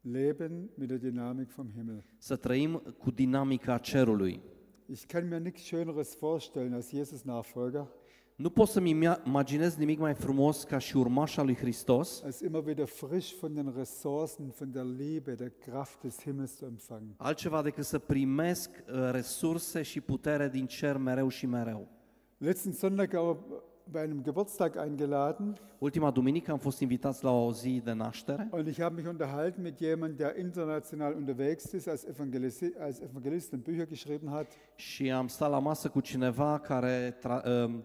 leben 0.00 0.70
mit 0.74 0.88
der 0.88 0.98
Dynamik 0.98 1.50
vom 1.50 1.70
Himmel. 1.76 2.04
să 2.18 2.36
trăim 2.36 2.82
cu 2.98 3.10
dinamica 3.10 3.78
cerului. 3.78 4.40
Ich 4.86 5.02
kann 5.06 5.28
mir 5.28 5.40
nichts 5.40 5.62
Schöneres 5.66 6.18
vorstellen 6.18 6.72
als 6.72 6.90
Jesus 6.90 7.22
Nachfolger, 7.22 7.86
Nu 8.36 8.50
pot 8.50 8.68
să-mi 8.68 8.90
imia- 8.90 9.22
imaginez 9.26 9.76
nimic 9.76 9.98
mai 9.98 10.14
frumos 10.14 10.64
ca 10.64 10.78
și 10.78 10.96
urmașa 10.96 11.42
lui 11.42 11.56
Hristos, 11.56 12.22
als 12.22 12.40
immer 12.40 12.62
wieder 12.66 12.86
frisch 12.86 13.34
von 13.40 13.54
den 13.54 13.72
Ressourcen, 13.76 14.52
von 14.58 14.70
der 14.72 14.84
Liebe, 14.84 15.34
der 15.34 15.50
Kraft 15.58 16.00
des 16.00 16.20
Himmels 16.20 16.56
zu 16.56 16.64
empfangen. 16.64 17.14
altceva 17.16 17.62
decât 17.62 17.84
să 17.84 17.98
primesc 17.98 18.70
uh, 18.70 19.08
resurse 19.10 19.82
și 19.82 20.00
putere 20.00 20.48
din 20.48 20.66
cer 20.66 20.96
mereu 20.96 21.28
și 21.28 21.46
mereu. 21.46 21.88
Letzten 22.38 22.72
Sonntag 22.72 23.14
auch 23.14 23.38
bei 23.92 24.02
einem 24.02 24.22
Geburtstag 24.22 24.76
eingeladen 24.76 25.54
Ultima 25.78 26.10
duminică 26.10 26.50
am 26.50 26.58
fost 26.58 26.80
invitați 26.80 27.24
la 27.24 27.30
o 27.30 27.52
zi 27.52 27.80
de 27.84 27.92
naștere 27.92 28.48
und 28.50 28.66
ich 28.66 28.80
habe 28.80 28.94
mich 28.94 29.08
unterhalten 29.08 29.62
mit 29.62 29.78
jemandem, 29.80 30.16
der 30.16 30.38
international 30.38 31.14
unterwegs 31.14 31.72
ist, 31.72 31.88
als 31.88 32.04
Evangelist, 32.04 32.62
als 32.80 33.00
Evangelist 33.00 33.52
und 33.52 33.62
Bücher 33.62 33.86
geschrieben 33.86 34.30
hat. 34.30 34.46
și 34.76 35.10
am 35.10 35.28
stat 35.28 35.50
la 35.50 35.58
masă 35.58 35.88
cu 35.88 36.00
cineva 36.00 36.58
care 36.58 37.16
tra- 37.18 37.64
um, 37.64 37.84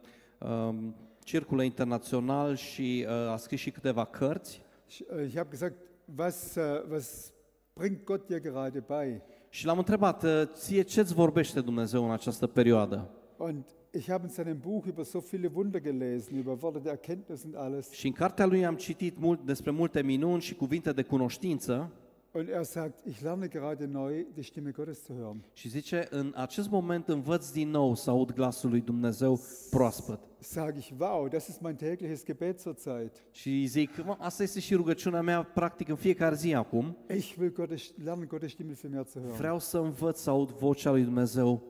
um, 0.50 0.96
circulă 1.24 1.64
internațional 1.64 2.56
și 2.56 3.06
uh, 3.08 3.32
a 3.32 3.38
scris 3.38 3.60
și 3.60 3.72
câteva 3.72 4.06
cărți 4.06 4.64
Ich, 4.90 5.00
äh, 5.00 5.26
ich 5.26 5.36
habe 5.36 5.48
gesagt, 5.50 5.76
was, 6.18 6.56
äh, 6.56 6.92
was 6.92 7.34
bringt 7.74 8.04
Gott 8.06 8.28
dir 8.28 8.40
gerade 8.40 8.84
bei? 8.88 9.22
și 9.50 9.66
l-am 9.66 9.78
întrebat, 9.78 10.24
uh, 10.24 10.42
ție 10.54 10.82
ce-ți 10.82 11.14
vorbește 11.14 11.62
Dumnezeu 11.62 12.06
în 12.06 12.12
această 12.12 12.48
perioadă? 12.48 13.10
Und 13.38 13.66
ich 13.92 14.10
habe 14.10 14.24
in 14.24 14.30
seinem 14.30 14.60
Buch 14.60 14.86
über 14.86 15.04
so 15.04 15.20
viele 15.22 15.50
Wunder 15.56 15.80
gelesen, 15.80 16.38
über 16.38 16.62
Worte 16.62 16.80
der 16.80 16.92
Erkenntnis 16.92 17.44
und 17.44 17.56
alles. 17.56 17.92
Și 17.92 18.06
în 18.08 18.14
cartea 18.14 18.46
lui 18.46 18.66
am 18.66 18.76
citit 18.76 19.20
mult 19.20 19.46
despre 19.46 19.72
multe 19.72 20.02
minuni 20.02 20.42
și 20.42 20.56
cuvinte 20.56 20.92
de 20.92 21.02
cunoștință 21.04 21.92
Und 22.32 22.48
er 22.50 22.64
sagt, 22.64 23.06
ich 23.06 23.20
lerne 23.22 23.48
gerade 23.48 23.86
neu, 23.86 24.10
die 24.34 24.44
Stimme 24.44 24.72
Gottes 24.72 25.06
zu 25.06 25.14
hören. 25.14 25.36
și 25.54 25.70
zice, 25.70 26.08
în 26.10 26.34
acest 26.36 26.70
moment 26.70 27.08
învăț 27.08 27.50
din 27.50 27.70
nou 27.70 27.96
să 27.96 28.10
aud 28.10 28.34
glasul 28.34 28.70
lui 28.70 28.82
Dumnezeu 28.82 29.40
proaspăt. 29.70 30.20
Sage 30.40 30.78
ich, 30.80 30.90
wow, 31.00 31.28
das 31.28 31.48
ist 31.48 31.62
mein 31.62 31.76
tägliches 31.76 32.26
Gebet 32.26 32.60
zurzeit. 32.60 33.12
Și 33.32 33.66
zic, 33.66 34.04
mă, 34.06 34.16
asta 34.20 34.44
este 34.44 34.60
și 34.60 34.76
rugăciunea 34.76 35.22
mea 35.22 35.44
practic 35.44 35.88
în 35.90 35.96
fiecare 35.96 36.36
zi 36.36 36.54
acum. 36.54 36.98
Ich 37.16 37.36
will 37.40 37.54
Gottes, 37.54 37.92
lernen, 38.04 38.28
Gottes 38.28 38.52
Stimme 38.52 38.74
viel 38.74 38.92
mehr 38.92 39.06
zu 39.06 39.20
hören. 39.20 39.38
Vreau 39.38 39.60
să 39.60 39.78
învăț 39.78 40.20
să 40.20 40.30
aud 40.30 40.50
vocea 40.50 40.92
lui 40.92 41.04
Dumnezeu, 41.04 41.64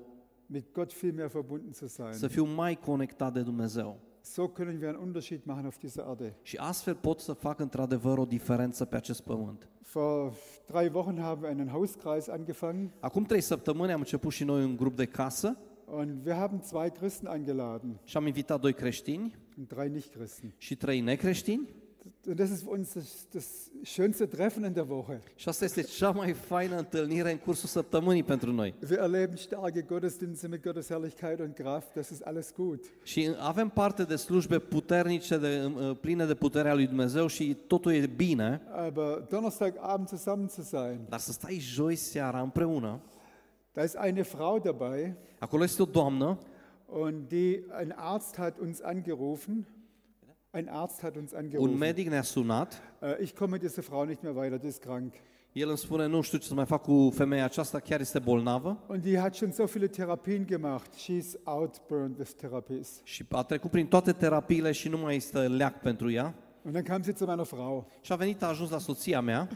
Mit 0.46 0.74
Gott 0.74 0.94
viel 0.94 1.14
mehr 1.14 1.28
verbunden 1.30 1.74
zu 1.74 1.88
sein. 1.88 2.14
să 2.14 2.28
fiu 2.28 2.46
mai 2.46 2.76
conectat 2.76 3.34
de 3.34 3.42
Dumnezeu. 3.42 4.00
So 4.22 4.44
können 4.48 4.78
wir 4.80 4.88
einen 4.88 5.02
Unterschied 5.02 5.40
machen 5.44 5.66
auf 5.66 5.78
dieser 5.78 6.06
Erde. 6.10 6.36
Și 6.42 6.58
astfel 6.58 6.96
pot 6.96 7.20
să 7.20 7.34
fac 7.34 7.60
într-adevăr 7.60 8.18
o 8.18 8.26
diferență 8.26 8.86
pe 8.86 8.96
acest 8.96 9.22
pământ. 9.22 9.70
Vor 9.92 10.34
drei 10.68 10.90
Wochen 10.94 11.18
haben 11.18 11.42
wir 11.44 11.50
einen 11.52 11.68
Hauskreis 11.68 12.28
angefangen 12.28 12.92
Acum 13.00 13.24
trei 13.24 13.42
săptămâni 13.42 13.92
am 13.92 14.00
început 14.00 14.32
și 14.32 14.44
noi 14.44 14.64
un 14.64 14.76
grup 14.76 14.96
de 14.96 15.06
casă 15.06 15.58
und 15.86 16.26
wir 16.26 16.36
haben 16.36 16.62
zwei 16.62 16.92
Christen 16.92 17.30
eingeladen 17.34 18.00
și 18.04 18.18
am 18.18 18.26
invitat 18.26 18.60
doi 18.62 18.74
creștini 18.74 19.36
und 19.58 19.68
drei 19.68 19.90
Nichtchristen. 19.90 20.54
și 20.58 20.76
trei 20.76 21.00
necreștini. 21.00 21.70
Und 22.28 22.40
das 22.40 22.50
ist 22.50 22.64
für 22.64 22.70
uns 22.70 22.94
das, 22.94 23.28
das 23.34 23.72
schönste 23.84 24.28
Treffen 24.28 24.64
in 24.64 24.74
der 24.74 24.90
Woche. 24.90 25.22
Și 25.36 25.50
asta 25.50 25.66
este 25.66 25.82
cea 25.82 26.12
mai 26.12 26.34
faină 26.34 26.78
întâlnire 26.78 27.32
în 27.32 27.38
cursul 27.38 27.70
săptămânii 27.70 28.24
pentru 28.24 28.52
noi. 28.52 28.74
Wir 28.90 29.00
erleben 29.00 29.36
starke 29.36 29.82
Gottesdienste 29.82 30.48
mit 30.48 30.64
Gottes 30.64 30.88
Herrlichkeit 30.88 31.40
und 31.40 31.54
Kraft. 31.54 31.94
Das 31.94 32.10
ist 32.10 32.22
alles 32.26 32.54
gut. 32.56 32.84
Și 33.04 33.36
avem 33.40 33.70
parte 33.70 34.04
de 34.04 34.16
slujbe 34.16 34.60
puternice, 34.60 35.38
de, 35.38 35.72
uh, 35.76 35.98
pline 36.02 36.26
de 36.26 36.34
puterea 36.34 36.74
lui 36.74 36.88
Dumnezeu 36.88 37.28
și 37.28 37.58
totul 37.68 37.92
e 37.92 38.08
bine, 38.08 38.62
Aber 38.72 39.26
Donnerstagabend 39.30 40.08
zusammen 40.08 40.48
zu 40.48 40.62
sein, 40.62 41.00
dar 41.10 41.20
să 41.20 41.32
stai 41.32 41.58
joi 41.60 41.96
seara 41.96 42.42
împreună, 42.42 43.02
da 43.74 43.84
ist 43.84 43.98
eine 44.04 44.22
Frau 44.22 44.60
dabei 44.60 45.14
acolo 45.40 45.64
este 45.64 45.82
o 45.82 45.86
doamnă 45.86 46.38
und 46.86 47.28
die, 47.28 47.64
ein 47.80 47.92
Arzt 47.92 48.38
hat 48.38 48.60
uns 48.60 48.82
angerufen. 48.82 49.66
Ein 50.56 50.70
Arzt 50.70 51.02
hat 51.04 51.16
uns 51.18 51.32
Un 51.32 51.38
angerufen. 51.38 51.78
medic 51.78 52.10
ne-a 52.10 52.22
sunat, 52.24 52.82
Äh, 53.02 53.22
Ich 53.24 53.34
komme 53.36 53.52
mit 53.52 53.62
dieser 53.62 53.82
Frau 53.84 54.06
nicht 54.06 54.24
mehr 54.24 54.36
weiter, 54.36 54.58
die 54.58 54.68
ist 54.68 54.82
krank. 54.82 55.14
el 55.54 55.68
îmi 55.70 55.78
spune, 55.78 56.06
nu 56.08 56.22
știu 56.22 56.38
ce 56.38 56.48
să 56.48 56.54
mai 56.54 56.66
fac 56.66 56.82
cu 56.82 57.10
femeia 57.16 57.44
aceasta, 57.44 57.80
chiar 57.80 58.00
este 58.00 58.20
bolnavă 58.20 58.78
Und 58.88 59.02
die 59.02 59.20
hat 59.20 59.36
schon 59.36 59.52
so 59.52 59.66
viele 59.66 59.88
Therapien 59.88 60.46
gemacht. 60.48 60.90
She's 60.96 61.36
outburned 61.44 62.18
with 62.18 62.32
therapies. 62.32 63.00
și 63.04 63.26
a 63.30 63.44
trecut 63.44 63.72
prin 63.72 63.88
toate 63.88 64.12
terapiile 64.12 64.72
și 64.72 64.90
nu 64.90 64.98
mai 64.98 65.16
este 65.16 65.40
leac 65.40 65.80
pentru 65.82 66.12
ea. 66.12 66.34
Und 66.64 66.74
dann 66.74 66.86
kam 66.86 67.02
sie 67.02 67.14
zu 67.18 67.26
meiner 67.26 67.46
Frau. 67.46 67.88
Și 68.02 68.12
a 68.12 68.16
venit, 68.16 68.42
a 68.44 68.48
ajuns 68.48 68.70
la 68.70 68.78
soția 68.78 69.22
mea 69.22 69.50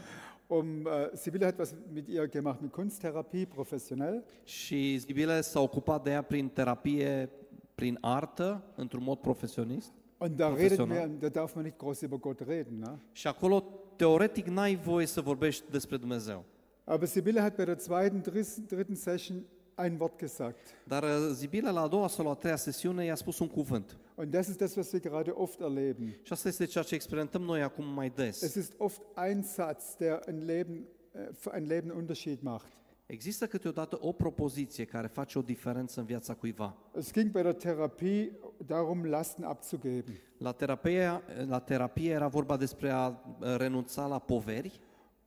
Um, 0.46 0.66
äh, 0.66 0.90
Sibylle 1.14 1.44
hat 1.44 1.58
was 1.58 1.74
mit 1.92 2.08
ihr 2.08 2.28
gemacht, 2.28 2.60
mit 2.60 2.72
Kunsttherapie, 2.72 3.44
professionell. 3.46 4.24
și 4.44 4.96
Zibile 4.98 5.40
s-a 5.40 5.60
ocupat 5.60 6.02
de 6.04 6.10
ea 6.10 6.22
prin 6.22 6.48
terapie, 6.48 7.30
prin 7.74 7.98
artă, 8.00 8.62
într-un 8.74 9.02
mod 9.02 9.18
profesionist. 9.18 9.92
Und 10.22 10.36
da 10.36 10.48
redet 10.48 10.76
Professional. 10.76 11.08
man, 11.08 11.20
da 11.20 11.28
darf 11.30 11.54
man 11.54 11.64
nicht 11.64 11.78
groß 11.78 12.02
über 12.02 12.18
Gott 12.18 12.40
reden. 12.40 12.78
Ne? 12.78 12.98
Și 13.12 13.26
acolo, 13.26 13.64
teoretic, 13.96 14.46
n-ai 14.46 14.76
voie 14.76 15.06
să 15.06 15.20
vorbești 15.20 15.70
despre 15.70 15.96
Dumnezeu. 15.96 16.44
Aber 16.84 17.08
Sibylle 17.08 17.40
hat 17.40 17.56
bei 17.56 17.64
der 17.64 17.78
zweiten, 17.78 18.20
dritten, 18.66 18.94
Session 18.94 19.44
ein 19.74 19.96
Wort 19.98 20.18
gesagt. 20.18 20.58
Dar 20.84 21.02
uh, 21.02 21.32
Zibile, 21.32 21.70
la 21.70 21.80
a 21.80 21.88
doua 21.88 22.08
sau 22.08 22.24
la 22.24 22.30
a 22.30 22.34
treia 22.34 22.56
sesiune, 22.56 23.04
i-a 23.04 23.14
spus 23.14 23.38
un 23.38 23.48
cuvânt. 23.48 23.96
Und 24.14 24.30
das 24.30 24.48
ist 24.48 24.58
das, 24.60 24.76
was 24.76 24.92
wir 24.92 25.00
gerade 25.00 25.30
oft 25.30 25.60
erleben. 25.60 26.08
Și 26.22 26.32
asta 26.32 26.48
este 26.48 26.64
ceea 26.64 26.84
ce 26.84 26.94
experimentăm 26.94 27.42
noi 27.42 27.62
acum 27.62 27.86
mai 27.94 28.12
des. 28.14 28.42
Es 28.42 28.54
ist 28.54 28.72
oft 28.76 29.00
ein 29.14 29.42
Satz, 29.42 29.96
der 29.96 30.20
ein 30.28 30.44
Leben, 30.44 30.86
äh, 31.12 31.50
ein 31.50 31.64
Leben 31.66 31.90
Unterschied 31.90 32.42
macht. 32.42 32.72
Există 33.10 33.46
câteodată 33.46 33.98
o 34.00 34.12
propoziție 34.12 34.84
care 34.84 35.06
face 35.06 35.38
o 35.38 35.42
diferență 35.42 36.00
în 36.00 36.06
viața 36.06 36.34
cuiva. 36.34 36.76
Es 36.96 37.12
ging 37.12 37.30
bei 37.30 37.42
der 37.42 37.54
Therapie 37.54 38.38
darum, 38.66 39.04
Lasten 39.04 39.44
abzugeben. 39.44 40.20
La 40.38 40.52
terapie, 40.52 41.22
la 41.48 41.58
terapie 41.58 42.10
era 42.10 42.28
vorba 42.28 42.56
despre 42.56 42.90
a 42.90 43.06
uh, 43.06 43.56
renunța 43.56 44.06
la 44.06 44.18
poveri 44.18 44.80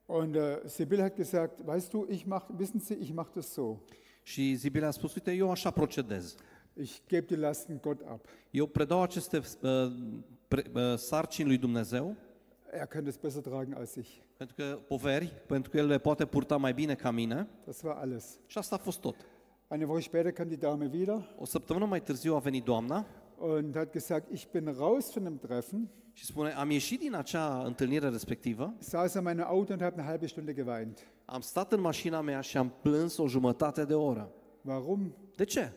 Und 0.05 0.35
äh, 0.35 0.41
Sibylle 0.65 1.03
hat 1.03 1.15
gesagt, 1.15 1.65
weißt 1.65 1.93
du, 1.93 2.05
ich 2.09 2.25
mach, 2.25 2.49
wissen 2.57 2.79
Sie, 2.79 2.93
ich 2.93 3.13
mache 3.13 3.31
das 3.33 3.53
so. 3.53 3.77
și 4.23 4.55
Zibile 4.55 4.85
a 4.85 4.91
spus, 4.91 5.15
uite, 5.15 5.31
eu 5.31 5.51
așa 5.51 5.71
procedez. 5.71 6.35
Ich 6.73 6.97
gebe 7.07 7.25
die 7.25 7.37
Lasten 7.37 7.79
Gott 7.81 8.01
ab. 8.07 8.25
Eu 8.51 8.67
predau 8.67 9.01
aceste 9.01 9.37
uh, 9.37 9.91
pre, 10.47 10.63
uh, 10.73 10.97
sarcini 10.97 11.47
lui 11.47 11.57
Dumnezeu, 11.57 12.15
Er 12.71 12.87
kann 12.87 13.03
das 13.03 13.17
besser 13.17 13.41
tragen 13.41 13.73
als 13.73 13.95
ich. 13.95 14.21
Pentru 14.45 14.55
că 14.65 14.79
poveri, 14.87 15.33
pentru 15.47 15.71
că 15.71 15.77
El 15.77 15.87
le 15.87 15.97
poate 15.97 16.25
purta 16.25 16.57
mai 16.57 16.73
bine 16.73 16.95
ca 16.95 17.11
mine 17.11 17.47
Das 17.65 17.81
war 17.81 17.95
alles. 17.97 18.39
și 18.45 18.57
asta 18.57 18.75
a 18.75 18.77
fost 18.77 18.99
tot. 18.99 19.15
Eine 19.67 19.83
Woche 19.85 20.01
später 20.01 20.31
kam 20.31 20.47
die 20.47 20.57
Dame 20.57 20.89
wieder 20.93 21.35
O 21.37 21.45
săptămână 21.45 21.85
mai 21.85 22.01
târziu 22.01 22.35
a 22.35 22.39
venit 22.39 22.63
doamna 22.63 23.05
und 23.37 23.75
hat 23.75 23.91
gesagt, 23.91 24.31
ich 24.31 24.45
bin 24.51 24.75
raus 24.77 25.13
von 25.13 25.23
dem 25.23 25.37
Treffen, 25.37 25.89
și 26.13 26.25
spune, 26.25 26.51
am 26.51 26.69
ieșit 26.69 26.99
din 26.99 27.13
acea 27.15 27.63
întâlnire 27.65 28.09
respectivă, 28.09 28.73
saß 28.79 29.13
an 29.15 29.23
meinem 29.23 29.45
Auto 29.47 29.71
und 29.73 29.81
habe 29.81 29.95
eine 29.97 30.07
halbe 30.07 30.25
Stunde 30.27 30.53
geweint. 30.53 30.99
am 31.25 31.41
stat 31.41 31.71
în 31.71 31.81
mașina 31.81 32.21
mea 32.21 32.41
și 32.41 32.57
am 32.57 32.73
plâns 32.81 33.17
o 33.17 33.27
jumătate 33.27 33.85
de 33.85 33.93
oră. 33.93 34.31
Warum? 34.61 35.15
De 35.35 35.43
ce? 35.43 35.71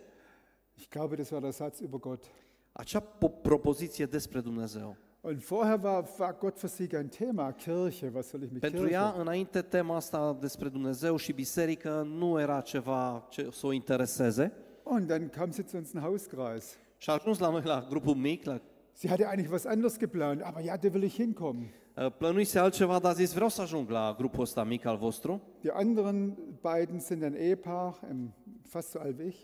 Ich 0.74 0.88
glaube, 0.88 1.16
das 1.16 1.30
war 1.30 1.40
der 1.40 1.50
Satz 1.50 1.78
über 1.80 1.98
Gott. 2.00 2.24
Acea 2.72 3.02
po- 3.02 3.42
propoziție 3.42 4.06
despre 4.06 4.40
Dumnezeu. 4.40 4.96
Und 5.28 5.42
vorher 5.42 5.82
war, 5.82 6.04
war 6.18 6.32
Gott 6.34 6.56
für 6.58 6.68
sie 6.68 6.86
kein 6.88 7.10
Thema. 7.10 7.52
Kirche, 7.52 8.14
was 8.14 8.28
soll 8.30 8.42
ich 8.44 8.52
mit 8.52 8.60
Pentru 8.60 8.80
Kirche? 8.80 8.94
ea, 8.94 9.14
înainte, 9.18 9.62
tema 9.62 9.96
asta 9.96 10.36
despre 10.40 10.68
Dumnezeu 10.68 11.16
și 11.16 11.32
biserică 11.32 12.06
nu 12.18 12.40
era 12.40 12.60
ceva 12.60 13.26
ce 13.30 13.48
să 13.52 13.66
o 13.66 13.72
intereseze. 13.72 14.52
Und 14.82 15.06
dann 15.06 15.28
kam 15.28 15.50
sie 15.50 15.64
zu 15.68 15.76
uns 15.76 15.86
in 15.92 16.00
den 16.00 16.02
Hauskreis. 16.02 16.76
Și 16.98 17.10
a 17.10 17.12
ajuns 17.12 17.38
la 17.38 17.50
noi 17.50 17.62
la 17.64 17.86
grupul 17.88 18.14
mic, 18.14 18.44
la, 18.44 18.60
Sie 18.92 19.08
hatte 19.10 19.24
eigentlich 19.24 19.52
was 19.52 19.64
anderes 19.64 19.98
geplant, 19.98 20.42
aber 20.42 20.62
ja, 20.64 20.76
da 20.76 20.88
will 20.92 21.02
ich 21.02 21.14
hinkommen. 21.14 21.66
uh, 21.96 22.12
plănuise 22.18 22.58
altceva, 22.58 22.98
dar 22.98 23.10
a 23.10 23.14
zis, 23.14 23.32
vreau 23.32 23.48
să 23.48 23.60
ajung 23.62 23.88
la 23.90 24.14
grupul 24.18 24.42
ăsta 24.42 24.64
mic 24.64 24.84
al 24.84 24.96
vostru. 24.96 25.40
Die 25.60 25.70
anderen 25.70 26.36
beiden 26.62 26.98
sind 26.98 27.22
ein 27.22 27.34
Ehepaar, 27.34 28.00
ähm, 28.10 28.32
fast 28.68 28.90
so 28.90 28.98
alt 28.98 29.18
wie 29.18 29.26
ich. 29.26 29.36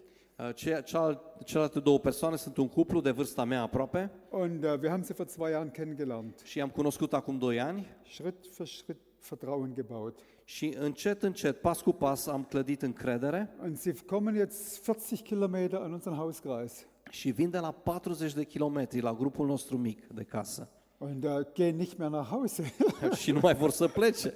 Uh, 0.49 0.55
Ce, 0.55 0.83
ceal, 0.85 1.23
celelalte 1.45 1.81
două 1.81 1.99
persoane 1.99 2.37
sunt 2.37 2.57
un 2.57 2.69
cuplu 2.69 3.01
de 3.01 3.11
vârsta 3.11 3.45
mea 3.45 3.63
aproape 3.63 4.11
Und 4.31 4.65
äh, 4.65 4.81
wir 4.81 4.89
haben 4.91 5.03
sie 5.03 5.15
vor 5.15 5.27
zwei 5.27 5.51
Jahren 5.51 5.71
kennengelernt. 5.71 6.41
și 6.45 6.59
i-am 6.59 6.69
cunoscut 6.69 7.13
acum 7.13 7.39
doi 7.39 7.61
ani 7.61 7.87
Schritt 8.13 8.47
für 8.47 8.67
Schritt 8.67 9.01
Vertrauen 9.29 9.75
gebaut. 9.75 10.19
și 10.45 10.75
încet, 10.79 11.23
încet, 11.23 11.61
pas 11.61 11.81
cu 11.81 11.93
pas, 11.93 12.27
am 12.27 12.45
clădit 12.45 12.83
încredere 12.83 13.57
Und 13.63 13.79
sie 13.79 13.95
kommen 14.07 14.35
jetzt 14.35 14.85
40 14.85 15.23
Kilometer 15.23 15.81
an 15.81 15.93
unseren 15.93 16.19
Hauskreis 16.19 16.87
și 17.11 17.31
vin 17.31 17.51
de 17.51 17.59
la 17.59 17.71
40 17.71 18.33
de 18.33 18.45
kilometri 18.45 19.01
la 19.01 19.13
grupul 19.15 19.47
nostru 19.47 19.77
mic 19.77 20.07
de 20.07 20.23
casă 20.23 20.69
und 20.99 21.25
äh, 21.25 21.53
gehen 21.55 21.77
nicht 21.77 21.97
mehr 21.99 22.11
nach 22.11 22.29
Hause. 22.29 22.73
și 23.21 23.31
nu 23.33 23.39
mai 23.43 23.55
vor 23.55 23.71
să 23.71 23.89
plece. 23.89 24.35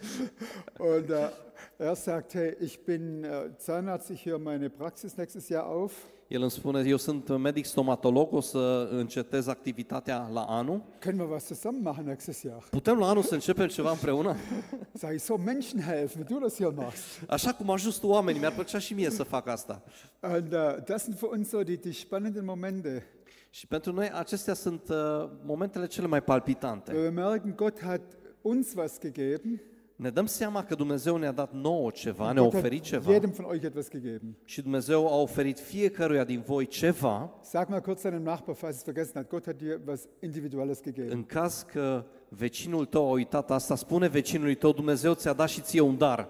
und 0.78 1.10
äh, 1.10 1.30
er 1.78 1.94
sagt, 1.94 2.34
hey, 2.34 2.56
ich 2.60 2.84
bin 2.84 3.24
äh, 3.24 3.56
Zahnarzt, 3.58 4.10
ich 4.10 4.24
höre 4.24 4.38
meine 4.38 4.70
Praxis 4.70 5.16
nächstes 5.16 5.48
Jahr 5.48 5.66
auf. 5.66 5.92
El 6.28 6.40
îmi 6.40 6.50
spune, 6.50 6.82
eu 6.88 6.96
sunt 6.96 7.38
medic 7.38 7.64
stomatolog, 7.64 8.32
o 8.32 8.40
să 8.40 8.88
încetez 8.90 9.46
activitatea 9.46 10.28
la 10.32 10.40
anul. 10.40 10.82
Können 11.00 11.20
wir 11.20 11.30
was 11.30 11.46
zusammen 11.46 11.82
machen 11.82 12.04
nächstes 12.04 12.42
Jahr? 12.42 12.64
Putem 12.70 12.98
la 12.98 13.08
anul 13.08 13.22
să 13.22 13.34
începem 13.34 13.66
ceva 13.66 13.90
împreună? 13.90 14.36
Sag 15.00 15.12
ich, 15.12 15.22
so 15.22 15.36
Menschen 15.36 15.80
helfen, 15.80 16.20
wie 16.20 16.36
du 16.36 16.38
das 16.38 16.54
hier 16.54 16.70
machst. 16.70 17.02
Așa 17.28 17.52
cum 17.52 17.70
ajuns 17.70 17.96
tu 17.96 18.06
oamenii, 18.06 18.40
mi-ar 18.40 18.52
plăcea 18.52 18.78
și 18.78 18.94
mie 18.94 19.10
să 19.10 19.22
fac 19.22 19.48
asta. 19.48 19.82
Und 20.20 20.52
uh, 20.52 20.76
das 20.86 21.02
sind 21.02 21.16
für 21.16 21.30
uns 21.32 21.48
so 21.48 21.62
die, 21.62 21.76
die 21.76 21.92
spannenden 21.92 22.44
Momente. 22.44 23.06
Și 23.50 23.66
pentru 23.66 23.92
noi 23.92 24.10
acestea 24.10 24.54
sunt 24.54 24.88
uh, 24.88 24.96
momentele 25.44 25.86
cele 25.86 26.06
mai 26.06 26.22
palpitante. 26.22 26.92
Wo 26.92 27.00
wir 27.00 27.10
merken, 27.10 27.52
Gott 27.56 27.80
hat 27.80 28.02
uns 28.42 28.74
was 28.76 28.98
gegeben. 29.00 29.60
Ne 29.96 30.10
dăm 30.10 30.26
seama 30.26 30.64
că 30.64 30.74
Dumnezeu 30.74 31.16
ne-a 31.16 31.32
dat 31.32 31.52
nouă 31.52 31.90
ceva, 31.90 32.32
ne-a 32.32 32.42
Gott 32.42 32.54
hat 32.54 32.62
oferit 32.62 32.82
ceva 32.82 33.12
jedem 33.12 33.30
von 33.30 33.46
euch 33.52 33.64
etwas 33.64 33.88
gegeben. 33.90 34.36
și 34.44 34.62
Dumnezeu 34.62 35.08
a 35.08 35.16
oferit 35.16 35.58
fiecăruia 35.58 36.24
din 36.24 36.40
voi 36.40 36.66
ceva 36.66 37.34
Sag 37.42 37.68
mal 37.68 37.80
kurz 37.80 38.02
deinem 38.02 38.22
Nachbar, 38.22 38.54
falls 38.54 38.76
es 38.76 38.84
vergessen 38.84 39.12
hat, 39.14 39.28
Gott 39.30 39.44
hat 39.44 39.56
dir 39.56 39.80
was 39.86 40.08
Individuelles 40.20 40.82
gegeben. 40.82 41.10
în 41.10 41.24
caz 41.24 41.62
că 41.72 42.04
vecinul 42.28 42.84
tău 42.84 43.08
a 43.08 43.10
uitat 43.10 43.50
asta, 43.50 43.74
spune 43.74 44.08
vecinului 44.08 44.54
tău, 44.54 44.72
Dumnezeu 44.72 45.14
ți-a 45.14 45.32
dat 45.32 45.48
și 45.48 45.60
ție 45.60 45.80
un 45.80 45.98
dar. 45.98 46.28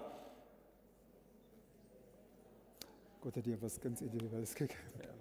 Gott 3.21 3.35
hat 3.35 3.45
dir 3.45 3.59
was 3.63 3.79
ganz 3.83 4.01
Individuelles 4.01 4.55
gegeben. 4.57 5.16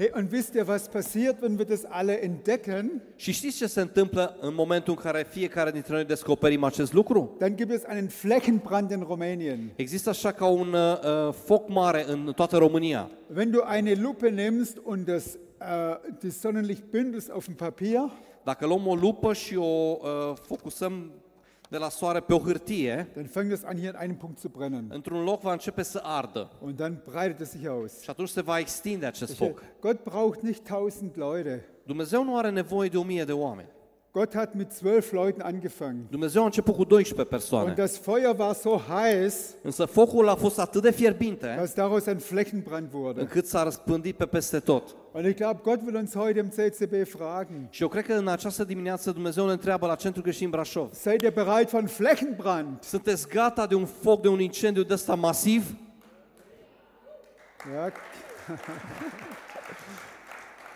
Hey, 0.00 0.12
und 0.14 0.30
wisst 0.30 0.54
ihr, 0.54 0.68
was 0.68 0.88
passiert, 0.88 1.42
wenn 1.42 1.58
wir 1.58 1.64
das 1.66 1.84
alle 1.84 2.22
entdecken? 2.22 3.02
Și 3.16 3.32
știți 3.32 3.56
ce 3.56 3.66
se 3.66 3.80
întâmplă 3.80 4.36
în 4.40 4.54
momentul 4.54 4.94
în 4.96 5.02
care 5.02 5.26
fiecare 5.30 5.70
dintre 5.70 5.94
noi 5.94 6.04
descoperim 6.04 6.64
acest 6.64 6.92
lucru? 6.92 7.36
Dann 7.38 7.56
gibt 7.56 7.72
es 7.72 7.82
einen 7.88 8.08
Flächenbrand 8.08 8.90
in 8.90 9.00
Rumänien. 9.08 9.72
Există 9.76 10.08
așa 10.08 10.32
ca 10.32 10.46
un 10.46 10.72
uh, 10.72 11.32
foc 11.44 11.68
mare 11.68 12.04
în 12.08 12.32
toată 12.36 12.56
România. 12.56 13.10
Wenn 13.36 13.50
du 13.50 13.58
eine 13.74 13.92
Lupe 13.92 14.28
nimmst 14.28 14.78
und 14.82 15.06
das, 15.06 15.34
äh, 15.34 15.38
das 16.22 16.40
Sonnenlicht 16.40 16.90
bündelst 16.90 17.30
auf 17.30 17.44
dem 17.44 17.54
Papier, 17.54 18.10
Dacă 18.44 18.66
luăm 18.66 18.86
o 18.86 18.94
lupă 18.94 19.32
și 19.32 19.56
o 19.56 19.96
uh, 20.00 20.34
focusăm 20.42 21.12
de 21.68 21.78
la 21.78 21.88
soare 21.88 22.20
pe 22.20 22.34
o 22.34 22.38
hârtie, 22.38 23.08
dann 23.14 23.26
fängt 23.26 23.52
es 23.52 23.64
an, 23.64 23.76
hier 23.76 23.90
in 23.90 23.96
einem 23.96 24.16
Punkt 24.16 24.38
zu 24.38 24.48
brennen. 24.48 24.90
într-un 24.90 25.22
loc 25.22 25.40
va 25.40 25.52
începe 25.52 25.82
să 25.82 26.00
ardă. 26.02 26.50
Und 26.60 26.76
dann 26.76 27.02
breitet 27.04 27.40
es 27.40 27.50
sich 27.50 27.68
aus. 27.68 28.02
Și 28.02 28.10
atunci 28.10 28.28
se 28.28 28.40
va 28.40 28.58
extinde 28.58 29.06
acest 29.06 29.34
foc. 29.34 29.62
Gott 29.80 30.02
braucht 30.02 30.40
nicht 30.40 30.62
tausend 30.68 31.10
Leute. 31.14 31.64
Dumnezeu 31.86 32.24
nu 32.24 32.36
are 32.36 32.50
nevoie 32.50 32.88
de 32.88 32.96
o 32.96 33.02
mie 33.02 33.24
de 33.24 33.32
oameni. 33.32 33.68
Gott 34.18 34.34
hat 34.34 34.54
mit 34.54 34.72
zwölf 34.72 35.12
Leuten 35.12 35.42
angefangen. 35.42 36.06
Dumnezeu 36.10 36.42
a 36.42 36.44
început 36.44 36.74
cu 36.74 36.84
12 36.84 37.20
Und 37.20 37.28
persoane. 37.30 37.72
das 37.72 37.98
Feuer 37.98 38.34
war 38.38 38.54
so 38.54 38.80
heiß, 38.88 39.34
Însă 39.62 39.84
focul 39.84 40.28
a 40.28 40.34
fost 40.34 40.58
atât 40.58 40.82
de 40.82 40.90
fierbinte 40.90 41.54
dass 41.58 41.74
daraus 41.74 42.06
ein 42.06 42.18
Flächenbrand 42.18 42.88
wurde. 42.92 43.20
încât 43.20 43.46
s-a 43.46 43.62
răspândit 43.62 44.16
pe 44.16 44.26
peste 44.26 44.58
tot. 44.58 44.96
Und 45.12 45.24
ich 45.26 45.36
glaube, 45.36 45.60
Gott 45.62 45.80
will 45.84 45.94
uns 45.94 46.14
heute 46.14 46.38
im 46.38 46.48
CCB 46.48 47.06
fragen, 47.08 47.66
Și 47.70 47.82
eu 47.82 47.88
cred 47.88 48.04
că 48.04 48.12
în 48.12 48.28
această 48.28 48.64
dimineață 48.64 49.10
Dumnezeu 49.10 49.46
ne 49.46 49.52
întreabă 49.52 49.86
la 49.86 49.94
Centrul 49.94 50.22
Creștin 50.22 50.50
Brașov. 50.50 50.88
seid 50.92 51.20
ihr 51.20 51.32
bereit 51.32 51.68
für 51.68 51.74
einen 51.74 51.88
Flächenbrand? 51.88 52.82
Sunteți 52.82 53.28
gata 53.28 53.66
de 53.66 53.74
un 53.74 53.86
foc, 53.86 54.20
de 54.20 54.28
un 54.28 54.40
incendiu 54.40 54.82
de 54.82 54.92
ăsta 54.92 55.14
masiv? 55.14 55.74
Ja. 57.74 57.92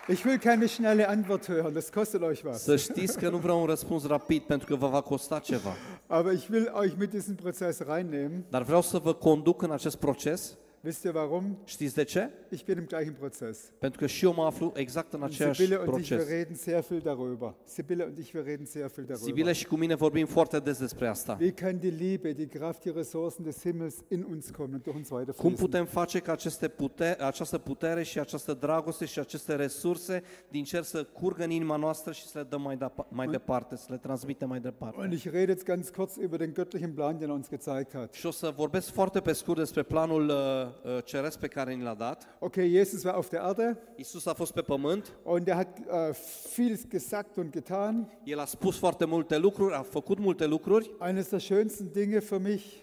Ich 0.07 0.25
will 0.25 0.37
keine 0.37 0.67
schnelle 0.67 1.07
Antwort 1.07 1.47
hören, 1.47 1.73
das 1.73 1.89
kostet 1.89 2.21
euch 2.21 2.43
was. 2.43 2.63
Să 2.63 2.75
știți 2.75 3.17
că 3.17 3.29
nu 3.29 3.37
vreau 3.37 3.59
un 3.59 3.65
răspuns 3.65 4.07
rapid 4.07 4.41
pentru 4.41 4.67
că 4.67 4.75
vă 4.75 4.87
va 4.87 5.01
costa 5.01 5.39
ceva. 5.39 5.69
Aber 6.07 6.33
ich 6.33 6.49
will 6.49 6.71
euch 6.81 6.93
mit 6.97 7.09
diesem 7.09 7.35
Prozess 7.35 7.79
reinnehmen. 7.79 8.43
Dar 8.49 8.63
vreau 8.63 8.81
să 8.81 8.97
vă 8.97 9.13
conduc 9.13 9.61
în 9.61 9.71
acest 9.71 9.95
proces. 9.95 10.57
Wisst 10.85 11.03
ihr 11.03 11.13
warum? 11.15 11.57
Știți 11.63 11.95
de 11.95 12.03
ce? 12.03 12.29
Ich 12.49 12.63
bin 12.65 12.77
im 12.77 12.85
gleichen 12.85 13.13
Prozess. 13.19 13.71
Pentru 13.79 13.99
că 13.99 14.05
și 14.07 14.25
eu 14.25 14.33
mă 14.33 14.43
aflu 14.43 14.71
exact 14.75 15.13
în 15.13 15.21
Und 15.21 15.31
același 15.31 15.61
Sibylle 15.61 15.79
und 15.79 15.99
ich, 15.99 16.09
wir 16.09 16.17
proces. 16.19 16.35
reden 16.37 16.55
sehr 16.55 16.83
viel 16.89 17.01
darüber. 17.01 17.53
Sibylle 17.63 18.03
und 18.03 18.17
ich, 18.17 18.33
wir 18.33 18.43
reden 18.43 18.65
sehr 18.65 18.87
viel 18.95 19.05
darüber. 19.05 19.23
Sibile 19.23 19.51
și 19.53 19.65
cu 19.67 19.75
mine 19.75 19.95
vorbim 19.95 20.25
foarte 20.25 20.59
des 20.59 20.77
despre 20.77 21.07
asta. 21.07 21.37
Wie 21.39 21.51
kann 21.51 21.79
die 21.79 21.89
Liebe, 21.89 22.31
die 22.33 22.47
Kraft, 22.47 22.81
die 22.81 22.91
Ressourcen 22.95 23.43
des 23.43 23.61
Himmels 23.61 23.95
in 24.07 24.25
uns 24.29 24.49
kommen 24.49 24.73
und 24.73 24.83
durch 24.83 24.97
uns 24.97 25.07
Cum 25.07 25.17
weiterfließen? 25.17 25.65
putem 25.65 25.85
face 25.85 26.19
ca 26.19 26.31
aceste 26.31 26.67
putere, 26.67 27.23
această 27.23 27.57
putere 27.57 28.03
și 28.03 28.19
această 28.19 28.53
dragoste 28.53 29.05
și 29.05 29.19
aceste 29.19 29.55
resurse 29.55 30.23
din 30.49 30.63
cer 30.63 30.83
să 30.83 31.03
curgă 31.03 31.43
în 31.43 31.49
inima 31.49 31.75
noastră 31.75 32.11
și 32.11 32.25
să 32.27 32.37
le 32.37 32.43
dăm 32.49 32.61
mai, 32.61 32.77
da, 32.77 32.93
mai 33.09 33.27
departe, 33.27 33.75
să 33.75 33.85
le 33.89 33.97
transmitem 33.97 34.47
mai 34.49 34.59
departe? 34.59 34.99
Und 34.99 35.13
ich 35.13 35.23
rede 35.23 35.51
jetzt 35.51 35.65
ganz 35.65 35.89
kurz 35.89 36.15
über 36.17 36.37
den 36.37 36.53
göttlichen 36.53 36.93
Plan, 36.95 37.17
den 37.17 37.27
er 37.29 37.33
uns 37.33 37.49
gezeigt 37.49 37.93
hat. 37.93 38.13
Și 38.13 38.25
o 38.25 38.31
să 38.31 38.53
vorbesc 38.55 38.91
foarte 38.91 39.19
pe 39.19 39.31
scurt 39.33 39.57
despre 39.57 39.83
planul 39.83 40.27
uh, 40.29 40.72
uh, 40.83 41.03
ceresc 41.03 41.39
pe 41.39 41.47
care 41.47 41.73
ni 41.73 41.83
l-a 41.83 41.93
dat. 41.93 42.35
Okay, 42.39 42.69
Jesus 42.69 43.03
war 43.03 43.13
auf 43.13 43.29
der 43.29 43.41
Erde 43.41 43.77
Isus 43.95 44.25
a 44.25 44.33
fost 44.33 44.53
pe 44.53 44.61
pământ, 44.61 45.13
und 45.23 45.47
er 45.47 45.55
hat 45.55 45.79
äh, 45.79 46.13
vieles 46.53 46.89
gesagt 46.89 47.37
und 47.37 47.51
getan. 47.51 48.11
El 48.23 48.39
a 48.39 48.45
spus 48.45 48.77
foarte 48.77 49.05
multe 49.05 49.37
lucruri, 49.37 49.73
a 49.73 49.81
făcut 49.81 50.19
multe 50.19 50.45
lucruri. 50.45 50.91
Eines 50.99 51.29
der 51.29 51.39
schönsten 51.39 51.91
Dinge 51.91 52.19
für 52.19 52.39
mich 52.39 52.82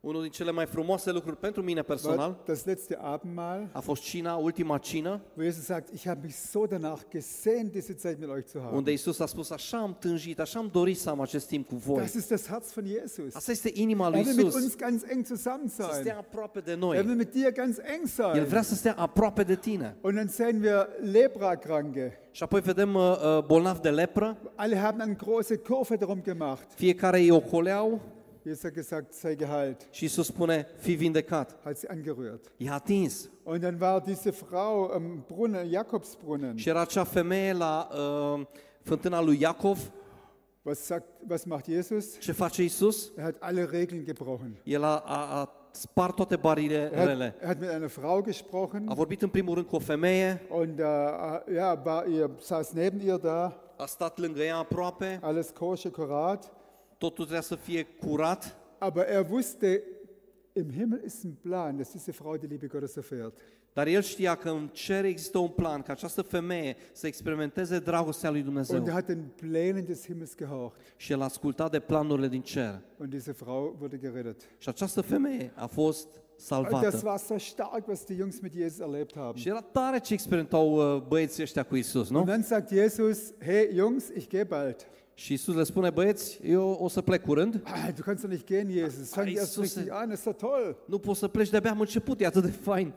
Unul 0.00 0.22
din 0.22 0.30
cele 0.30 0.50
mai 0.50 0.66
frumoase 0.66 1.10
lucruri 1.12 1.36
pentru 1.36 1.62
mine 1.62 1.80
war 1.80 1.86
personal 1.86 2.42
das 2.46 2.64
letzte 2.64 2.98
Abendmahl, 3.00 3.68
a 3.72 3.80
fost 3.80 4.02
cina, 4.02 4.34
ultima 4.34 4.78
cină, 4.78 5.20
wo 5.36 5.42
Jesus 5.42 5.64
sagt, 5.64 5.92
ich 5.92 6.06
habe 6.06 6.20
mich 6.22 6.34
so 6.34 6.66
danach 6.66 7.00
gesehnt, 7.10 7.72
diese 7.72 7.94
Zeit 7.94 8.18
mit 8.18 8.28
euch 8.28 8.44
zu 8.46 8.58
haben. 8.60 8.76
unde 8.76 8.92
Isus 8.92 9.18
a 9.20 9.26
spus, 9.26 9.50
așa 9.50 9.78
am 9.78 9.96
tânjit, 10.00 10.40
așa 10.40 10.58
am 10.58 10.68
dorit 10.72 10.98
să 10.98 11.10
am 11.10 11.20
acest 11.20 11.46
timp 11.48 11.68
cu 11.68 11.74
voi. 11.76 11.96
Das 12.00 12.12
ist 12.14 12.28
das 12.28 12.46
Herz 12.46 12.72
von 12.72 12.84
Jesus. 12.86 13.34
Asta 13.34 13.50
este 13.50 13.70
inima 13.74 14.08
lui 14.08 14.18
Er 14.18 14.24
will 14.24 14.36
mit 14.36 14.46
Isus, 14.46 14.62
uns 14.62 14.76
ganz 14.76 15.02
eng 15.08 15.26
zusammen 15.26 15.68
să 15.68 15.88
sein. 15.90 16.02
stea 16.02 16.16
aproape 16.18 16.60
de 16.60 16.70
Er 16.70 16.76
noi. 16.76 16.96
will 16.98 17.14
mit 17.16 17.30
dir 17.30 17.50
ganz 17.52 17.76
eng 17.78 18.00
El 18.02 18.06
sein. 18.06 18.44
vrea 18.44 18.62
să 18.62 18.74
stea 18.74 18.94
aproape 18.96 19.42
de 19.42 19.54
tine. 19.56 19.96
Und 20.00 20.14
dann 20.14 20.28
sehen 20.28 20.60
wir 20.62 20.88
Leprakranke. 21.12 22.18
Și 22.30 22.42
apoi 22.42 22.60
vedem 22.60 22.94
uh, 22.94 23.02
uh, 23.02 23.44
bolnavi 23.44 23.80
de 23.80 23.90
lepră, 23.90 24.36
Alle 24.54 24.76
haben 24.76 25.00
eine 25.00 25.16
große 25.16 25.56
Kurve 25.56 25.96
darum 25.96 26.20
gemacht. 26.22 26.70
fiecare 26.74 27.18
îi 27.18 27.30
ocoleau 27.30 28.00
Jesus 28.48 28.62
hat 28.62 28.72
gesagt, 28.72 29.12
sei 29.12 29.36
geheilt. 29.36 29.86
și 29.90 30.04
Isus 30.04 30.26
spune, 30.26 30.66
fi 30.78 30.94
vindecat. 30.94 31.56
Hat 31.64 31.76
sie 31.76 31.88
angerührt. 31.90 32.50
I-a 32.56 32.74
atins. 32.74 33.28
Und 33.44 33.60
dann 33.60 33.76
war 33.80 34.00
diese 34.00 34.30
Frau 34.30 34.90
am 34.94 35.24
Brunnen, 35.26 35.70
Jakobsbrunnen. 35.70 36.56
Și 36.56 36.68
era 36.68 36.80
acea 36.80 37.04
femeie 37.04 37.52
la 37.52 37.88
uh, 38.34 38.40
fântâna 38.82 39.20
lui 39.22 39.40
Iacov. 39.40 39.78
Was, 40.62 40.78
sagt, 40.78 41.06
was 41.28 41.44
macht 41.44 41.66
Jesus? 41.66 42.18
Ce 42.20 42.32
face 42.32 42.62
Isus? 42.62 43.12
Er 43.16 43.22
hat 43.24 43.34
alle 43.38 43.64
Regeln 43.64 44.04
gebrochen. 44.04 44.56
El 44.64 44.82
a, 44.84 44.96
a, 44.96 45.40
a 45.40 45.52
spart 45.72 46.14
toate 46.14 46.34
Er 46.34 46.40
barierele. 46.40 47.24
hat, 47.24 47.40
er 47.42 47.46
hat 47.48 47.60
mit 47.60 47.68
einer 47.68 47.88
Frau 47.88 48.22
gesprochen 48.22 48.88
A 48.88 48.94
vorbit 48.94 49.22
în 49.22 49.28
primul 49.28 49.54
rând 49.54 49.66
cu 49.66 49.76
o 49.76 49.78
femeie, 49.78 50.40
und 50.48 50.78
äh, 50.78 50.84
ja, 51.54 51.82
war 51.84 52.06
ihr, 52.06 52.30
saß 52.40 52.70
neben 52.72 53.00
ihr 53.00 53.16
da, 53.18 53.60
a 53.76 53.86
stat 53.86 54.18
lângă 54.18 54.40
ea 54.42 54.56
aproape, 54.56 55.18
alles 55.22 55.50
koscher, 55.50 55.90
kurat. 55.90 56.52
Totul 56.98 57.24
trebuia 57.24 57.40
să 57.40 57.54
fie 57.54 57.82
curat, 58.00 58.56
Aber 58.78 59.04
er 59.08 59.26
wusste, 59.30 59.82
im 60.52 60.70
Himmel 60.70 61.02
ist 61.04 61.24
ein 61.24 61.32
Plan, 61.40 61.76
dass 61.76 61.90
diese 61.92 62.12
Frau 62.12 62.36
die 62.36 62.46
Liebe 62.48 62.66
Gottes 62.66 62.96
erfährt. 62.96 63.38
dar 63.72 63.86
el 63.86 64.02
știa 64.02 64.34
că 64.34 64.48
în 64.50 64.68
cer 64.72 65.04
există 65.04 65.38
un 65.38 65.48
plan 65.48 65.82
ca 65.82 65.92
această 65.92 66.22
femeie 66.22 66.76
să 66.92 67.06
experimenteze 67.06 67.78
dragostea 67.78 68.30
lui 68.30 68.38
Und 68.46 68.48
er 68.48 68.52
Dumnezeu. 68.64 68.94
hat 68.94 69.06
den 69.06 69.24
Plänen 69.36 69.84
des 69.84 70.04
Himmels 70.04 70.36
gehorcht. 70.36 70.76
Și 70.96 71.12
el 71.12 71.20
a 71.20 71.24
ascultat 71.24 71.70
de 71.70 71.80
planurile 71.80 72.28
din 72.28 72.40
cer. 72.42 72.80
Und 72.96 73.10
diese 73.10 73.32
Frau 73.32 73.76
wurde 73.80 73.98
gerettet. 73.98 74.40
Și 74.58 74.68
această 74.68 75.00
femeie 75.00 75.52
a 75.54 75.66
fost 75.66 76.06
Und 76.06 76.14
das 76.36 76.46
salvată. 76.46 77.00
war 77.04 77.18
so 77.18 77.38
stark, 77.38 77.88
was 77.88 78.04
die 78.04 78.16
Jungs 78.16 78.40
mit 78.40 78.52
Jesus 78.52 78.78
erlebt 78.78 79.16
haben. 79.16 79.34
Și 79.40 79.48
era 79.48 79.60
tare 79.60 79.98
ce 79.98 80.12
experimentau 80.12 80.94
uh, 80.96 81.02
băieții 81.08 81.42
ăștia 81.42 81.62
cu 81.62 81.76
Isus, 81.76 82.10
nu? 82.10 82.18
Und 82.18 82.26
dann 82.26 82.42
sagt 82.42 82.68
Jesus, 82.70 83.32
hey 83.38 83.70
Jungs, 83.74 84.08
ich 84.16 84.26
gehe 84.28 84.44
bald. 84.44 84.86
Și 85.18 85.32
Isus 85.32 85.54
le 85.54 85.62
spune, 85.64 85.90
băieți, 85.90 86.38
eu 86.44 86.68
o 86.80 86.88
să 86.88 87.00
plec 87.00 87.22
curând, 87.22 87.60
Ah, 87.64 87.88
du 87.96 88.02
kannst 88.02 88.22
doch 88.22 88.30
nicht 88.32 88.46
gehen, 88.46 88.70
Jesus. 88.70 89.08
Fang 89.10 89.26
Ah, 89.26 89.32
erst 89.34 89.54
Jesus, 89.56 89.62
richtig 89.74 89.92
an, 89.92 90.10
ist 90.10 90.24
doch 90.24 90.36
toll. 90.36 90.76
nu 90.86 90.98
poți 90.98 91.18
să 91.18 91.28
pleci, 91.28 91.48
de-abia 91.50 91.70
am 91.70 91.80
început, 91.80 92.20
e 92.20 92.26
atât 92.26 92.42
de 92.42 92.50
fain. 92.50 92.92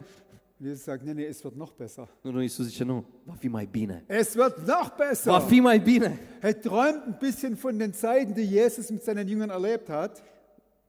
Jesus 0.63 0.82
sagt, 0.84 1.04
nee, 1.04 1.13
nee, 1.13 1.28
es 1.28 1.42
wird 1.44 1.56
noch 1.58 1.72
besser. 1.78 2.08
Nu, 2.22 2.32
nu, 2.32 2.42
Isus 2.42 2.66
zice, 2.66 2.84
nu, 2.84 3.06
va 3.24 3.34
fi 3.40 3.48
mai 3.48 3.68
bine. 3.72 4.04
Es 4.08 4.34
wird 4.36 4.58
noch 4.68 4.90
besser. 4.98 5.32
Va 5.32 5.40
fi 5.40 5.60
mai 5.60 5.80
bine. 5.80 6.20
Er 6.42 6.62
träumt 6.62 7.01
ein 7.08 7.18
bisschen 7.20 7.56
von 7.58 7.78
den 7.78 7.94
Zeiten, 7.94 8.34
die 8.34 8.46
Jesus 8.46 8.90
mit 8.92 9.04
seinen 9.04 9.28
Jüngern 9.28 9.50
erlebt 9.50 9.90
hat. 9.90 10.24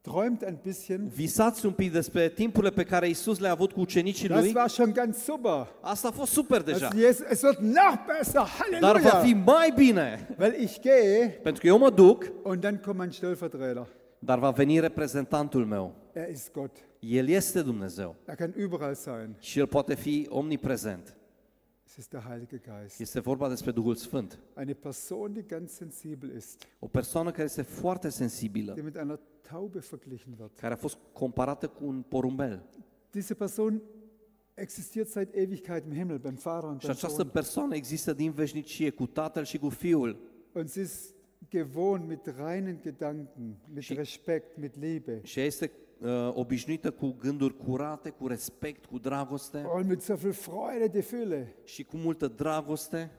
Träumt 0.03 0.43
ein 0.43 0.57
bisschen. 0.63 1.09
Visați 1.15 1.65
un 1.65 1.71
pic 1.71 1.91
despre 1.91 2.29
timpurile 2.29 2.71
pe 2.71 2.83
care 2.83 3.07
Isus 3.09 3.39
le-a 3.39 3.51
avut 3.51 3.71
cu 3.71 3.79
ucenicii 3.79 4.27
Das 4.27 4.39
lui. 4.39 4.51
war 4.55 4.69
schon 4.69 4.91
ganz 4.91 5.17
super. 5.23 5.67
Asta 5.81 6.07
a 6.07 6.11
fost 6.11 6.31
super 6.31 6.61
deja. 6.61 6.85
Also 6.85 6.99
Jesus, 6.99 7.25
es 7.29 7.41
wird 7.41 7.57
noch 7.59 7.95
besser. 8.07 8.43
Dar 8.79 8.99
va 8.99 8.99
fi 8.99 9.07
Halleluja. 9.09 9.41
mai 9.45 9.73
bine. 9.75 10.35
Weil 10.39 10.55
ich 10.61 10.79
gehe 10.79 11.27
Pentru 11.43 11.61
că 11.61 11.67
eu 11.67 11.77
mă 11.77 11.89
duc, 11.89 12.31
und 12.43 12.61
dann 12.61 12.79
kommt 12.85 12.97
mein 12.97 13.11
Stellvertreter. 13.11 13.87
dar 14.19 14.39
va 14.39 14.49
veni 14.49 14.79
reprezentantul 14.79 15.65
meu. 15.65 15.93
Er 16.13 16.29
ist 16.29 16.51
Gott. 16.53 16.77
El 16.99 17.27
este 17.29 17.61
Dumnezeu 17.61 18.15
Er 18.25 18.35
kann 18.35 18.53
überall 18.57 18.93
sein. 18.95 19.35
și 19.39 19.59
El 19.59 19.65
poate 19.67 19.95
fi 19.95 20.25
omniprezent. 20.29 21.15
Es 21.95 21.99
ist 21.99 22.11
der 22.11 22.23
Heilige 22.29 22.57
Geist. 22.57 22.99
Este 22.99 23.19
vorba 23.19 23.49
despre 23.49 23.71
Duhul 23.71 23.95
Sfânt. 23.95 24.39
Eine 24.57 24.73
Person, 24.73 25.33
die 25.33 25.43
ganz 25.43 25.71
sensibel 25.71 26.35
ist, 26.35 26.67
O 26.79 26.87
persoană 26.87 27.31
care 27.31 27.43
este 27.43 27.61
foarte 27.61 28.09
sensibilă, 28.09 28.73
die 28.73 28.83
mit 28.83 28.95
einer 28.95 29.19
Taube 29.41 29.79
verglichen 29.79 30.35
wird. 30.39 30.51
care 30.59 30.73
a 30.73 30.77
fost 30.77 30.97
comparată 31.11 31.67
cu 31.67 31.85
un 31.85 32.01
porumbel. 32.01 32.63
Diese 33.11 33.33
Person 33.33 33.81
existiert 34.53 35.07
seit 35.09 35.35
Ewigkeit 35.35 35.85
im 35.85 35.93
Himmel 35.93 36.17
beim 36.17 36.35
Vater 36.35 36.69
und 36.69 36.79
Și 36.79 36.85
beim 36.85 36.97
această 36.97 37.17
Sohn. 37.21 37.29
persoană 37.29 37.75
există 37.75 38.13
din 38.13 38.31
veșnicie 38.31 38.89
cu 38.89 39.05
Tatăl 39.05 39.43
și 39.43 39.57
cu 39.57 39.69
Fiul. 39.69 40.17
Und 40.53 40.69
sie 40.69 40.81
ist 40.81 41.13
gewohnt 41.49 42.07
mit 42.07 42.25
reinen 42.37 42.79
Gedanken, 42.81 43.55
mit 43.73 43.83
Și- 43.83 43.93
Respekt, 43.93 44.57
mit 44.57 44.79
Liebe. 44.79 45.19
Și 45.23 45.39
este 45.39 45.71
uh, 46.03 46.29
obișnuită 46.33 46.91
cu 46.91 47.15
gânduri 47.19 47.57
curate, 47.57 48.09
cu 48.09 48.27
respect, 48.27 48.85
cu 48.85 48.97
dragoste 48.97 49.65
Und 49.75 49.89
mit 49.89 50.01
so 50.01 50.15
viel 50.15 50.31
Freude, 50.31 50.87
die 50.87 51.01
Fülle, 51.01 51.55
și 51.63 51.83
cu 51.83 51.97
multă 51.97 52.27
dragoste, 52.27 53.11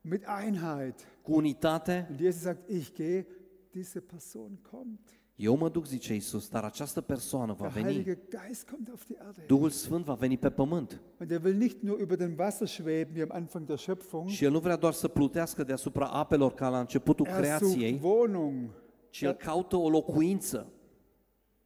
mit 0.00 0.24
Einheit. 0.44 0.94
cu 1.22 1.34
unitate. 1.34 2.06
Und 2.10 2.18
Jesus 2.20 2.40
sagt, 2.42 2.68
ich 2.68 2.92
gehe, 2.94 3.26
diese 3.70 4.00
Person 4.00 4.58
kommt. 4.70 5.00
Eu 5.36 5.56
mă 5.56 5.68
duc, 5.68 5.86
zice 5.86 6.14
Isus, 6.14 6.48
dar 6.48 6.64
această 6.64 7.00
persoană 7.00 7.52
va 7.52 7.68
Der 7.68 7.82
veni. 7.82 7.84
Heilige 7.94 8.18
Geist 8.28 8.68
kommt 8.68 8.88
auf 8.90 9.04
die 9.06 9.16
Erde. 9.26 9.42
Duhul 9.46 9.70
Sfânt 9.70 10.04
va 10.04 10.14
veni 10.14 10.36
pe 10.36 10.50
pământ. 10.50 11.00
Und 11.20 11.30
er 11.30 11.40
will 11.44 11.56
nicht 11.56 11.82
nur 11.82 11.98
über 12.00 12.16
den 12.16 12.34
Wasser 12.38 12.66
schweben, 12.66 13.14
wie 13.14 13.22
am 13.22 13.28
Anfang 13.32 13.66
der 13.66 13.76
Schöpfung. 13.78 14.26
Și 14.28 14.44
El 14.44 14.50
nu 14.50 14.58
vrea 14.58 14.76
doar 14.76 14.92
să 14.92 15.08
plutească 15.08 15.64
deasupra 15.64 16.06
apelor 16.06 16.54
ca 16.54 16.68
la 16.68 16.78
începutul 16.80 17.26
Er 17.26 17.32
sucht 17.32 17.44
creației, 17.44 18.00
Wohnung. 18.02 18.70
ci 19.10 19.20
El 19.22 19.32
caută 19.32 19.76
o 19.76 19.88
locuință. 19.88 20.66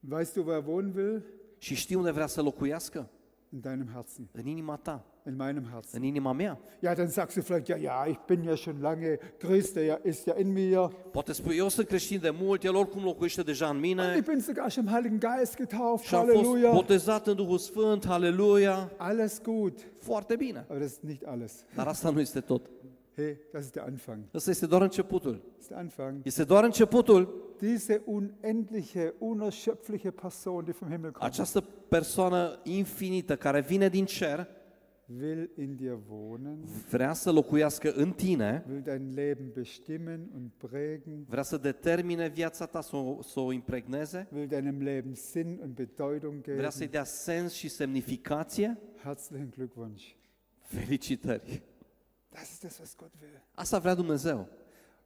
Weißt 0.09 0.37
du, 0.37 0.42
wo 0.47 0.52
er 0.52 0.62
wohnen 0.66 0.92
will? 0.97 1.23
Și 1.59 1.75
știi 1.75 1.97
unde 1.97 2.11
vrea 2.11 2.26
să 2.26 2.42
locuiască? 2.42 3.09
In 3.52 3.61
deinem 3.61 3.88
Herzen, 3.95 4.28
În 4.33 4.47
inima 4.47 4.76
ta, 4.76 5.04
in 5.26 5.37
meinem 5.37 5.64
Herzen. 5.73 6.00
în 6.00 6.07
inima 6.07 6.33
mea. 6.33 6.61
Ja, 6.83 6.95
dann 6.95 7.09
sagst 7.09 7.37
du 7.37 7.42
vielleicht, 7.42 7.66
ja, 7.69 7.76
ja, 7.76 8.04
ich 8.09 8.19
bin 8.26 8.42
ja 8.42 8.54
schon 8.54 8.76
lange 8.80 9.19
Christ, 9.38 9.75
der 9.75 9.85
ja, 9.85 10.00
ist 10.04 10.26
ja 10.26 10.35
in 10.38 10.52
mir. 10.52 10.88
Poate 11.11 11.33
spui, 11.33 11.57
eu 11.57 11.69
sunt 11.69 11.87
creștin 11.87 12.21
de 12.21 12.30
mult, 12.40 12.64
El 12.64 12.75
oricum 12.75 13.02
locuiește 13.04 13.42
deja 13.42 13.66
în 13.66 13.73
Und 13.75 13.80
mine 13.85 14.14
ich 14.16 14.26
bin 14.28 14.40
sogar 14.40 14.71
schon 14.71 14.85
im 14.85 14.90
Heiligen 14.92 15.19
Geist 15.19 15.57
getauft. 15.57 16.04
și 16.04 16.14
am 16.14 16.25
fost 16.26 16.37
Halleluja. 16.37 16.71
botezat 16.73 17.26
în 17.26 17.37
Duhul 17.37 17.59
Sfânt, 17.59 18.07
haleluia. 18.07 18.90
Alles 18.97 19.40
gut. 19.42 19.78
Foarte 19.99 20.37
bine. 20.37 20.64
Aber 20.69 20.80
das 20.83 20.90
ist 20.90 21.02
nicht 21.02 21.26
alles. 21.26 21.64
Dar 21.75 21.87
asta 21.87 22.11
nu 22.11 22.21
este 22.21 22.40
tot. 22.40 22.71
Hey, 23.16 23.37
das 23.52 23.64
ist 23.64 23.73
der 23.73 23.83
Anfang. 23.83 24.19
Ăsta 24.35 24.50
este 24.50 24.66
doar 24.66 24.83
începutul. 24.83 25.33
Das 25.33 25.59
ist 25.61 25.69
der 25.69 25.78
Anfang. 25.78 26.21
Este 26.23 26.45
doar 26.45 26.64
începutul. 26.64 27.49
Diese 27.61 28.00
unendliche, 28.00 29.12
unerschöpfliche 29.19 30.12
Person, 30.12 30.64
die 30.64 30.73
vom 30.73 30.88
Himmel 30.88 31.12
kommt, 31.12 31.25
Această 31.25 31.61
persoană 31.88 32.61
infinită 32.64 33.37
care 33.37 33.61
vine 33.61 33.88
din 33.88 34.05
cer 34.05 34.47
will 35.19 35.50
in 35.57 35.76
dir 35.76 35.99
wohnen, 36.09 36.59
vrea 36.90 37.12
să 37.12 37.33
locuiască 37.33 37.93
în 37.93 38.12
tine, 38.12 38.64
will 38.69 38.83
dein 38.83 39.12
Leben 39.14 39.50
bestimmen 39.55 40.31
und 40.35 40.50
prägen, 40.57 41.25
vrea 41.29 41.43
să 41.43 41.57
determine 41.57 42.29
viața 42.29 42.67
ta, 42.67 42.81
să 42.81 42.97
o, 42.97 43.23
să 43.23 43.40
o 43.40 43.52
impregneze, 43.52 44.29
will 44.33 44.47
deinem 44.47 44.83
Leben 44.83 45.14
Sinn 45.14 45.59
und 45.62 45.75
Bedeutung 45.75 46.43
vrea 46.43 46.55
geben. 46.55 46.71
să-i 46.71 46.88
dea 46.88 47.05
sens 47.05 47.52
și 47.52 47.69
semnificație. 47.69 48.79
Herzlichen 49.02 49.50
Glückwunsch. 49.50 50.05
Felicitări! 50.61 51.62
Das 52.33 52.50
ist 52.50 52.62
das, 52.62 52.79
was 52.79 52.97
Gott 52.97 53.12
will. 53.21 53.43
Asta 53.55 53.79
vrea 53.79 53.95
Dumnezeu. 53.95 54.49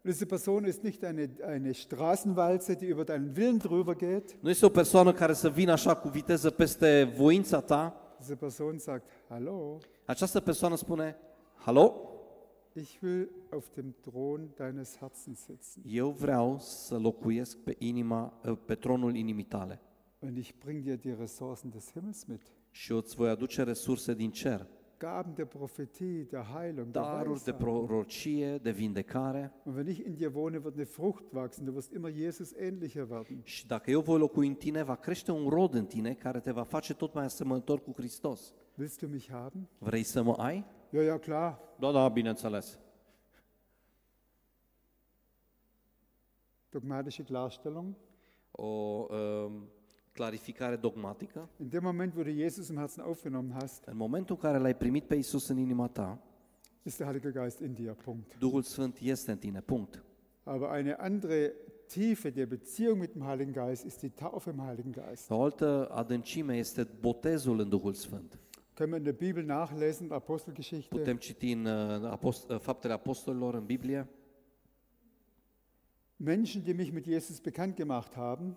Und 0.05 0.13
diese 0.13 0.27
Person 0.27 0.65
ist 0.67 0.83
nicht 0.83 1.03
eine, 1.05 1.29
eine 1.47 1.73
Straßenwalze, 1.73 2.77
die 2.77 2.87
über 2.87 3.05
deinen 3.05 3.35
Willen 3.37 3.59
drüber 3.59 3.95
geht. 3.95 4.37
Nu 4.43 4.51
este 4.51 4.67
o 4.67 4.69
persoană 4.69 5.13
care 5.13 5.33
să 5.33 5.49
vină 5.51 5.73
așa 5.73 5.95
cu 5.97 6.09
viteză 6.09 6.51
peste 6.51 7.13
voința 7.17 7.61
ta. 7.61 7.97
Diese 8.19 8.35
Person 8.35 8.79
sagt, 8.79 9.05
hallo, 9.29 9.79
Această 10.05 10.41
persoană 10.41 10.77
spune, 10.77 11.17
Halo, 11.55 11.95
ich 12.73 12.91
will 13.03 13.29
auf 13.53 13.67
dem 13.75 13.95
Thron 14.01 14.49
deines 14.57 14.97
Herzens 14.99 15.39
sitzen. 15.39 15.83
eu 15.87 16.11
vreau 16.11 16.57
să 16.59 16.99
locuiesc 16.99 17.57
pe, 17.57 17.75
inima, 17.79 18.41
pe 18.67 18.75
tronul 18.75 19.17
inimii 19.17 19.45
tale 19.45 19.81
Und 20.19 20.37
ich 20.37 20.51
bring 20.65 20.83
dir 20.83 20.97
die 20.97 21.17
Ressourcen 21.21 21.71
des 21.71 21.91
Himmels 21.93 22.25
mit. 22.25 22.41
și 22.71 22.91
eu 22.93 22.99
îți 22.99 23.15
voi 23.15 23.29
aduce 23.29 23.63
resurse 23.63 24.15
din 24.15 24.31
cer, 24.31 24.67
Gaben 25.05 25.35
der 25.35 25.45
Prophetie, 25.45 26.25
der 26.25 26.45
Heilung, 26.55 26.91
der 26.91 27.03
daruri 27.03 27.25
de 27.25 27.53
Weissagung. 27.53 27.87
prorocie, 27.87 28.59
de 28.59 28.73
vindecare. 28.73 29.51
Und 29.65 29.77
wenn 29.77 29.87
ich 29.87 30.01
in 30.07 30.17
dir 30.17 30.33
wohne, 30.33 30.65
wird 30.65 30.77
eine 30.77 30.87
Frucht 30.87 31.25
wachsen. 31.33 31.67
Du 31.67 31.75
wirst 31.75 31.93
immer 31.93 32.09
Jesus 32.09 32.55
ähnlicher 32.55 33.11
werden. 33.11 33.41
Și 33.43 33.67
dacă 33.67 33.91
eu 33.91 34.01
voi 34.01 34.19
locui 34.19 34.47
în 34.47 34.55
tine, 34.55 34.83
va 34.83 34.95
crește 34.95 35.33
un 35.33 35.49
rod 35.49 35.75
în 35.75 35.87
tine 35.87 36.15
care 36.15 36.41
te 36.41 36.51
va 36.51 36.63
face 36.63 36.95
tot 36.95 37.15
mai 37.15 37.25
asemănător 37.25 37.83
cu 37.83 37.93
Hristos. 37.97 38.55
Willst 38.79 39.01
du 39.01 39.07
mich 39.07 39.29
haben? 39.31 39.69
Vrei 39.79 40.03
să 40.03 40.23
mă 40.23 40.33
ai? 40.33 40.65
Ja, 40.93 41.03
ja, 41.03 41.19
klar. 41.19 41.59
Da, 41.79 41.93
da, 41.93 42.09
bineînțeles. 42.09 42.79
Dogmatische 46.71 47.23
Klarstellung. 47.23 47.95
O 48.51 48.67
um, 48.67 49.69
clarificare 50.15 50.77
dogmatică. 50.77 51.49
In 51.61 51.69
dem 51.69 51.83
Moment, 51.83 52.15
wo 52.17 52.23
du 52.23 52.31
Jesus 52.31 52.69
im 52.69 52.77
Herzen 52.77 53.05
aufgenommen 53.05 53.53
hast, 53.61 53.85
În 53.85 53.97
momentul 53.97 54.35
în 54.41 54.49
care 54.51 54.63
l-ai 54.63 54.77
primit 54.77 55.05
pe 55.05 55.15
Isus 55.15 55.49
în 55.49 55.57
inima 55.59 55.89
ta, 55.89 56.19
ist 56.83 56.97
der 56.97 57.07
Heilige 57.07 57.31
Geist 57.39 57.61
in 57.61 57.73
dir. 57.73 57.93
Punct. 57.93 58.39
Duhul 58.39 58.63
Sfânt 58.63 58.99
este 59.03 59.31
în 59.31 59.39
tine, 59.39 59.61
punct. 59.61 60.05
Aber 60.45 60.77
eine 60.77 60.93
andere 60.93 61.53
Tiefe 61.87 62.31
der 62.31 62.47
Beziehung 62.47 63.01
mit 63.01 63.13
dem 63.13 63.23
Heiligen 63.27 63.53
Geist 63.53 63.85
ist 63.85 64.01
die 64.01 64.09
Taufe 64.15 64.51
im 64.51 64.61
Heiligen 64.65 64.93
Geist. 64.93 65.31
O 65.31 65.43
altă 65.43 65.89
adâncime 65.91 66.57
este 66.57 66.89
botezul 67.01 67.59
în 67.61 67.69
Duhul 67.69 67.93
Sfânt. 67.93 68.39
Können 68.75 68.93
wir 68.93 68.99
in 68.99 69.03
der 69.05 69.13
Bibel 69.29 69.45
nachlesen, 69.45 70.13
Apostelgeschichte. 70.13 70.97
Putem 70.97 71.17
citi 71.17 71.51
în 71.53 71.65
uh, 71.65 72.11
apost- 72.19 72.49
uh, 72.51 72.59
Faptele 72.59 72.93
Apostolilor, 72.93 73.55
în 73.55 73.65
Biblie, 73.65 74.09
Menschen, 76.17 76.63
die 76.63 76.73
mich 76.73 76.91
mit 76.93 77.05
Jesus 77.07 77.41
bekannt 77.41 77.77
gemacht 77.77 78.15
haben, 78.15 78.57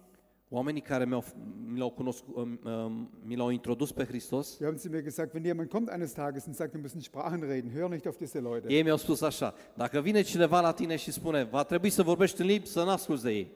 oamenii 0.49 0.81
care 0.81 1.05
mi-au, 1.05 1.23
mi 1.65 1.77
l-au, 1.79 1.89
cunoscut, 1.89 2.35
um, 2.35 2.59
um, 2.63 3.09
mi 3.25 3.35
l-au 3.35 3.49
introdus 3.49 3.91
pe 3.91 4.03
Hristos, 4.05 4.57
die 4.57 4.65
haben 4.65 4.79
zu 4.79 4.89
mir 4.89 5.01
gesagt, 5.01 5.33
wenn 5.33 5.45
jemand 5.45 5.69
kommt 5.69 5.89
eines 5.89 6.13
Tages 6.13 6.45
und 6.47 6.55
sagt, 6.55 6.73
wir 6.73 6.81
müssen 6.81 7.01
Sprachen 7.01 7.43
reden, 7.43 7.71
hör 7.73 7.89
nicht 7.89 8.07
auf 8.07 8.17
diese 8.17 8.39
Leute. 8.39 8.67
ei 8.69 8.83
mi-au 8.83 8.97
spus 8.97 9.21
așa, 9.21 9.53
dacă 9.75 9.99
vine 10.01 10.21
cineva 10.21 10.61
la 10.61 10.71
tine 10.71 10.95
și 10.95 11.11
spune, 11.11 11.43
va 11.43 11.63
trebui 11.63 11.89
să 11.89 12.03
vorbești 12.03 12.41
în 12.41 12.47
limbi, 12.47 12.67
să 12.67 12.83
n-asculți 12.83 13.23
de 13.23 13.31
ei. 13.31 13.51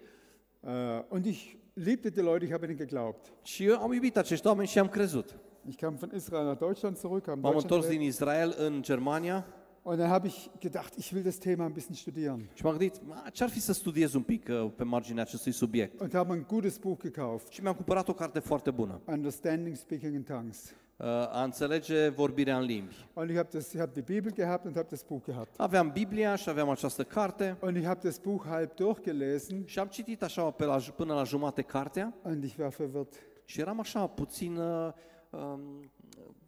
Äh, 0.63 0.69
und 1.09 1.25
ich 1.25 1.53
liebte 1.73 2.09
die 2.09 2.21
Leute, 2.21 2.43
ich 2.43 2.51
habe 2.53 2.65
ihnen 2.65 2.77
geglaubt. 2.77 3.31
Și 3.43 3.65
eu 3.65 3.81
am 3.81 3.93
iubit 3.93 4.17
acești 4.17 4.47
oameni 4.47 4.67
și 4.67 4.79
am 4.79 4.87
crezut. 4.87 5.35
Ich 5.67 5.77
kam 5.79 5.95
von 5.95 6.11
Israel 6.15 6.45
nach 6.45 6.59
Deutschland 6.59 6.97
zurück, 6.97 7.25
habe 7.25 7.35
in 7.35 7.41
M-am 7.41 7.51
Deutschland 7.51 7.63
întors 7.63 7.81
gelebt. 7.83 7.99
din 7.99 8.07
Israel 8.07 8.55
în 8.57 8.81
Germania 8.81 9.45
und 9.83 9.97
dann 9.97 10.09
habe 10.09 10.27
ich 10.27 10.49
gedacht, 10.59 10.97
ich 10.97 11.11
will 11.13 11.23
das 11.23 11.39
Thema 11.39 11.63
ein 11.65 11.73
bisschen 11.73 11.95
studieren. 11.95 12.49
și 12.53 12.63
m-am 12.63 12.77
gândit, 12.77 13.07
"Ma, 13.07 13.23
ce-ar 13.31 13.49
fi 13.49 13.59
să 13.59 13.73
studiez 13.73 14.13
un 14.13 14.21
pic 14.21 14.47
uh, 14.49 14.71
pe 14.75 14.83
marginea 14.83 15.23
acestui 15.23 15.51
subiect? 15.51 15.99
Und 15.99 16.13
habe 16.13 16.33
ein 16.33 16.45
gutes 16.47 16.77
Buch 16.77 17.01
gekauft, 17.01 17.47
Și 17.51 17.61
mi-am 17.61 17.73
cumpărat 17.75 18.07
o 18.07 18.13
carte 18.13 18.39
foarte 18.39 18.71
bună, 18.71 19.01
Understanding 19.05 19.75
Speaking 19.75 20.13
in 20.13 20.23
Tongues. 20.23 20.73
uh, 20.97 21.05
a 21.07 21.43
înțelege 21.43 22.07
vorbirea 22.09 22.57
în 22.57 22.63
limbi. 22.65 22.95
Und 23.13 23.29
ich 23.29 23.37
habe 23.37 23.49
das, 23.51 23.71
ich 23.71 23.79
habe 23.79 23.91
die 23.93 24.15
Bibel 24.15 24.33
gehabt 24.33 24.65
und 24.65 24.75
habe 24.75 24.87
das 24.89 25.03
Buch 25.03 25.25
gehabt. 25.25 25.59
Aveam 25.59 25.91
Biblia 25.91 26.35
și 26.35 26.49
aveam 26.49 26.69
această 26.69 27.03
carte 27.03 27.57
Und 27.61 27.75
ich 27.75 27.85
habe 27.85 27.99
das 28.03 28.17
Buch 28.17 28.45
halb 28.47 28.73
durchgelesen 28.75 29.65
și 29.65 29.79
am 29.79 29.87
citit 29.87 30.23
așa 30.23 30.51
pe 30.51 30.65
la, 30.65 30.77
până 30.95 31.13
la 31.13 31.23
jumate 31.23 31.61
cartea 31.61 32.13
und 32.23 32.43
ich 32.43 32.57
war 32.59 32.69
verwirrt, 32.77 33.13
și 33.45 33.59
eram 33.59 33.79
așa 33.79 34.07
puțin 34.07 34.55
uh, 34.57 34.91
um, 35.29 35.91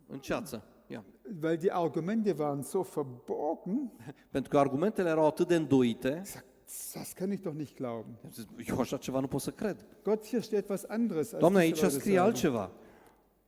în 0.08 0.20
ceață. 0.20 0.64
Ia. 0.88 1.04
weil 1.42 1.58
die 1.58 1.72
Argumente 1.72 2.38
waren 2.38 2.64
so 2.64 2.82
verborgen. 2.82 3.92
Pentru 4.32 4.50
că 4.50 4.58
argumentele 4.58 5.10
erau 5.10 5.26
atât 5.26 5.48
de 5.48 5.56
îndoite, 5.56 6.22
das 6.94 7.14
kann 7.14 7.32
ich 7.32 7.42
doch 7.42 7.56
nicht 7.56 7.76
glauben. 7.76 8.18
eu 8.68 8.80
așa 8.80 8.98
ceva 8.98 9.20
nu 9.20 9.28
pot 9.28 9.42
să 9.42 9.52
cred. 9.52 9.86
Gott, 10.04 10.28
hier 10.28 10.42
steht 10.42 10.70
was 10.70 10.84
anderes. 10.88 11.36
Doamne, 11.38 11.60
aici 11.60 11.78
scrie 11.78 12.18
altceva. 12.18 12.72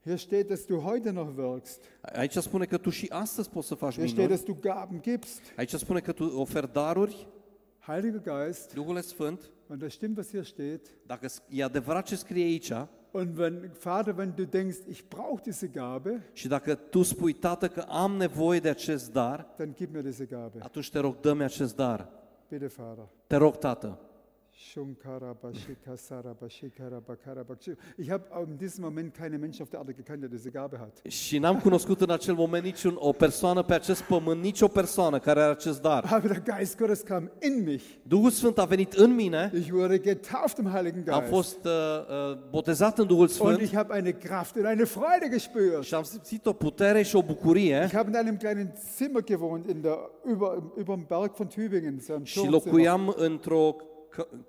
Hier 0.04 0.18
steht, 0.18 0.48
dass 0.48 0.66
du 0.66 0.76
heute 0.76 1.12
noch 1.12 1.38
wirkst. 1.38 1.84
Aici 2.02 2.38
spune 2.38 2.66
că 2.66 2.78
tu 2.78 2.90
și 2.90 3.08
astăzi 3.10 3.50
poți 3.50 3.68
să 3.68 3.76
faci 3.76 3.94
Hier 3.94 4.08
steht, 4.08 4.30
dass 4.30 4.44
du 4.44 4.54
Gaben 4.54 5.02
gibst. 5.02 5.42
Aici 5.56 5.74
spune 5.74 6.00
că 6.00 6.12
tu 6.12 6.24
oferi 6.24 6.74
daruri, 6.74 7.28
Heiliger 7.80 8.22
Geist, 8.22 8.74
Duhul 8.74 9.02
Sfânt. 9.02 9.52
und 9.68 9.80
das 9.82 9.94
stimmt, 9.94 10.18
was 10.18 10.30
hier 10.30 10.44
steht. 10.44 10.96
Dacă 11.06 11.28
e 11.50 11.64
adevărat 11.64 12.06
ce 12.06 12.16
scrie 12.16 12.44
aici 12.44 12.72
Und 13.16 13.38
wenn, 13.38 13.72
Vater, 13.80 14.18
wenn 14.18 14.36
du 14.36 14.46
denkst, 14.46 14.80
ich 14.88 15.10
brauche 15.10 15.42
diese 15.42 15.68
Gabe, 15.68 16.30
și 16.34 16.48
dacă 16.48 16.76
tu 16.76 17.02
spui, 17.02 17.34
Tată, 17.34 17.68
că 17.68 17.80
am 17.82 18.12
nevoie 18.12 18.60
de 18.60 18.70
acest 18.70 19.12
dar, 19.12 19.48
dann 19.58 19.74
gib 19.74 19.94
mir 19.94 20.04
diese 20.04 20.26
Gabe. 20.26 20.60
atunci 20.60 20.90
te 20.90 21.00
rog, 21.00 21.20
dă-mi 21.20 21.44
acest 21.44 21.76
dar. 21.76 22.10
Bitte, 22.50 22.66
Vater. 22.66 23.08
Te 23.28 23.36
rog, 23.36 23.58
Tată. 23.58 24.00
Ich 27.98 28.10
habe 28.10 28.24
in 28.48 28.58
diesem 28.58 28.84
Moment 28.84 29.14
keine 29.14 29.38
Menschen 29.38 29.62
auf 29.64 29.70
der 29.70 29.80
Erde 29.80 29.94
gekannt, 29.94 30.22
der 30.24 30.30
diese 30.30 30.50
Gabe 30.52 30.78
hat. 30.78 31.12
Și 31.12 31.38
n-am 31.38 31.60
cunoscut 31.60 32.02
în 32.02 32.10
acel 32.10 32.34
moment 32.34 32.64
niciun 32.64 32.96
o 32.98 33.12
persoană 33.12 33.64
pe 33.64 33.74
acest 33.74 34.02
pământ, 34.02 34.42
nici 34.42 34.62
o 34.62 34.68
persoană 34.68 35.20
care 35.20 35.40
are 35.42 35.52
acest 35.52 35.82
dar. 35.82 36.04
Aber 36.12 36.32
der 36.32 36.56
Geist 36.56 36.78
Gottes 36.78 37.02
kam 37.02 37.32
in 37.42 37.64
mich. 37.64 37.84
Duhul 38.04 38.30
Sfânt 38.30 38.58
a 38.58 38.66
venit 38.66 38.94
în 38.94 39.16
mine, 39.16 39.52
Ich 39.56 39.70
wurde 39.72 40.00
getauft 40.00 40.58
im 40.58 40.70
Heiligen 40.72 41.10
am 41.10 41.20
Geist. 41.20 41.34
fost 41.34 41.66
uh, 41.66 41.72
uh, 41.72 42.38
botezat 42.50 42.98
în 42.98 43.08
Duhul 43.08 43.22
Und 43.22 43.30
Sfânt 43.32 43.62
ich 43.62 43.74
habe 43.76 43.96
eine 43.98 44.12
Kraft 44.12 44.56
und 44.56 44.66
eine 44.66 44.84
Freude 44.84 45.28
gespürt. 45.30 45.84
și 45.84 45.94
am 45.94 46.04
simțit 46.04 46.46
o 46.46 46.54
putere 46.54 47.02
și 47.02 47.16
o 47.16 47.22
bucurie 47.24 47.82
Ich 47.86 47.94
habe 47.96 48.10
in 48.10 48.16
einem 48.16 48.38
kleinen 48.38 48.74
Zimmer 48.96 49.24
gewohnt, 49.24 49.66
in 49.70 49.82
der, 49.82 49.98
über, 50.26 50.64
über 50.78 50.96
dem 50.96 51.06
Berg 51.08 51.36
von 51.36 51.48
Tübingen, 51.48 52.00
so 52.00 52.14
și 52.24 52.48
locuiam 52.50 53.14
într-o 53.18 53.76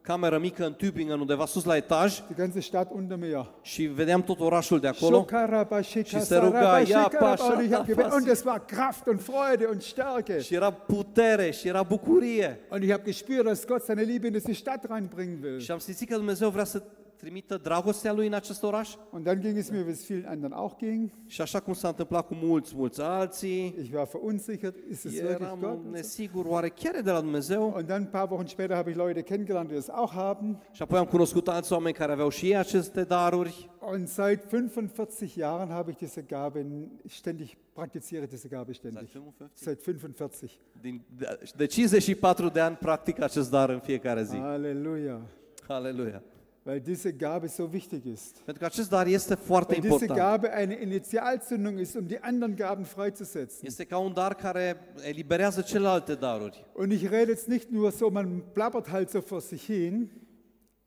cameră 0.00 0.38
mică 0.38 0.66
în 0.66 0.74
Tübingen, 0.74 1.18
undeva 1.20 1.46
sus 1.46 1.64
la 1.64 1.76
etaj 1.76 2.20
die 2.26 2.34
ganze 2.36 2.60
Stadt 2.60 2.92
unter 2.94 3.16
mir. 3.16 3.52
și 3.62 3.82
vedeam 3.82 4.22
tot 4.22 4.40
orașul 4.40 4.80
de 4.80 4.88
acolo. 4.88 5.16
Shokaraba, 5.16 5.80
se 5.80 5.98
ruga, 5.98 6.08
Shekasaraba, 6.08 6.78
ia, 6.78 6.84
Shekaraba, 6.84 7.18
Pasha, 7.18 7.52
und 7.52 7.64
ich 7.64 7.72
habe 7.72 7.86
gebetet. 7.86 8.10
Pasha. 8.10 8.16
Und 8.16 8.28
es 8.28 8.44
war 8.44 8.64
Kraft 8.64 9.06
und 9.06 9.20
Freude 9.20 9.66
und 9.70 9.82
Stärke. 9.82 10.40
Și 10.40 10.54
era 10.54 10.70
putere 10.70 11.50
și 11.50 11.68
era 11.68 11.82
bucurie. 11.82 12.58
Und 12.70 12.82
ich 12.82 12.90
habe 12.90 13.02
gespürt, 13.04 13.44
dass 13.44 13.64
Gott 13.66 13.82
seine 13.84 14.02
Liebe 14.02 14.26
in 14.26 14.32
diese 14.32 14.52
Stadt 14.52 14.84
reinbringen 14.88 15.38
will. 15.42 15.60
Și 15.60 15.70
am 15.70 15.78
simțit 15.78 16.08
că 16.08 16.16
Dumnezeu 16.16 16.48
vrea 16.48 16.64
să 16.64 16.82
trimită 17.16 17.56
dragostea 17.56 18.12
Lui 18.12 18.26
în 18.26 18.32
acest 18.32 18.62
oraș. 18.62 18.94
Und 19.10 19.24
dann 19.24 19.40
ging 19.40 19.56
es 19.56 19.70
mir, 19.70 19.82
wie 19.82 19.90
es 19.90 20.06
vielen 20.06 20.26
anderen 20.28 20.52
auch 20.52 20.76
ging. 20.78 21.10
Și 21.26 21.40
așa 21.40 21.60
cum 21.60 21.72
s-a 21.72 21.88
întâmplat 21.88 22.26
cu 22.26 22.34
mulți, 22.34 22.76
mulți 22.76 23.00
alții, 23.00 23.74
Ich 23.82 23.92
war 23.94 24.08
verunsichert, 24.12 24.76
ist 24.90 25.04
es 25.04 25.12
wirklich 25.20 25.50
Gott? 25.60 25.92
Nesigur, 25.92 26.44
oare 26.46 26.68
chiar 26.68 26.94
e 26.94 27.00
de 27.00 27.10
la 27.10 27.20
Dumnezeu? 27.20 27.72
Und 27.76 27.86
dann 27.86 28.00
ein 28.00 28.10
paar 28.10 28.30
Wochen 28.30 28.46
später 28.46 28.76
habe 28.76 28.90
ich 28.90 28.96
Leute 28.96 29.22
kennengelernt, 29.22 29.68
die 29.68 29.76
das 29.76 29.88
auch 29.88 30.12
haben. 30.14 30.62
Și 30.72 30.82
apoi 30.82 30.98
am 30.98 31.04
cunoscut 31.04 31.48
alți 31.48 31.72
oameni 31.72 31.94
care 31.94 32.12
aveau 32.12 32.28
și 32.28 32.46
ei 32.46 32.56
aceste 32.56 33.04
daruri. 33.04 33.70
Und 33.80 34.08
seit 34.08 34.44
45 34.44 35.34
Jahren 35.34 35.68
habe 35.68 35.90
ich 35.90 35.98
diese 35.98 36.20
Gabe 36.20 36.66
ständig, 37.08 37.56
praktiziere 37.72 38.26
diese 38.26 38.48
Gabe 38.48 38.72
ständig. 38.72 39.08
Seit 39.52 39.82
45. 39.82 40.58
Din, 40.80 41.02
de, 41.16 41.38
de 41.56 41.66
54 41.66 42.48
de 42.48 42.60
ani 42.60 42.76
practic 42.76 43.20
acest 43.22 43.50
dar 43.50 43.68
în 43.68 43.80
fiecare 43.80 44.22
zi. 44.22 44.36
Halleluja. 44.36 45.20
Aleluia. 45.68 46.22
Weil 46.66 46.80
diese 46.80 47.12
Gabe 47.12 47.46
so 47.46 47.72
wichtig 47.72 48.04
ist. 48.04 48.36
Pentru 48.44 48.62
că 48.62 48.64
acest 48.64 48.88
dar 48.90 49.06
este 49.06 49.34
foarte 49.34 49.72
Weil 49.72 49.80
diese 49.80 50.04
important. 50.04 50.28
Gabe 50.28 50.52
eine 50.54 50.78
Initialzündung 50.80 51.78
ist, 51.78 51.94
um 51.94 52.06
die 52.06 52.18
anderen 52.20 52.54
Gaben 52.56 52.84
freizusetzen. 52.84 53.66
Este 53.66 53.84
ca 53.84 53.98
un 53.98 54.12
dar 54.12 54.34
care 54.34 54.76
eliberează 55.02 55.60
celelalte 55.62 56.14
daruri. 56.14 56.64
Und 56.74 56.92
ich 56.92 57.02
rede 57.10 57.30
jetzt 57.30 57.46
nicht 57.46 57.70
nur 57.70 57.90
so, 57.90 58.08
man 58.10 58.42
plappert 58.52 58.88
halt 58.88 59.10
so 59.10 59.20
vor 59.20 59.40
sich 59.40 59.64
hin. 59.64 60.10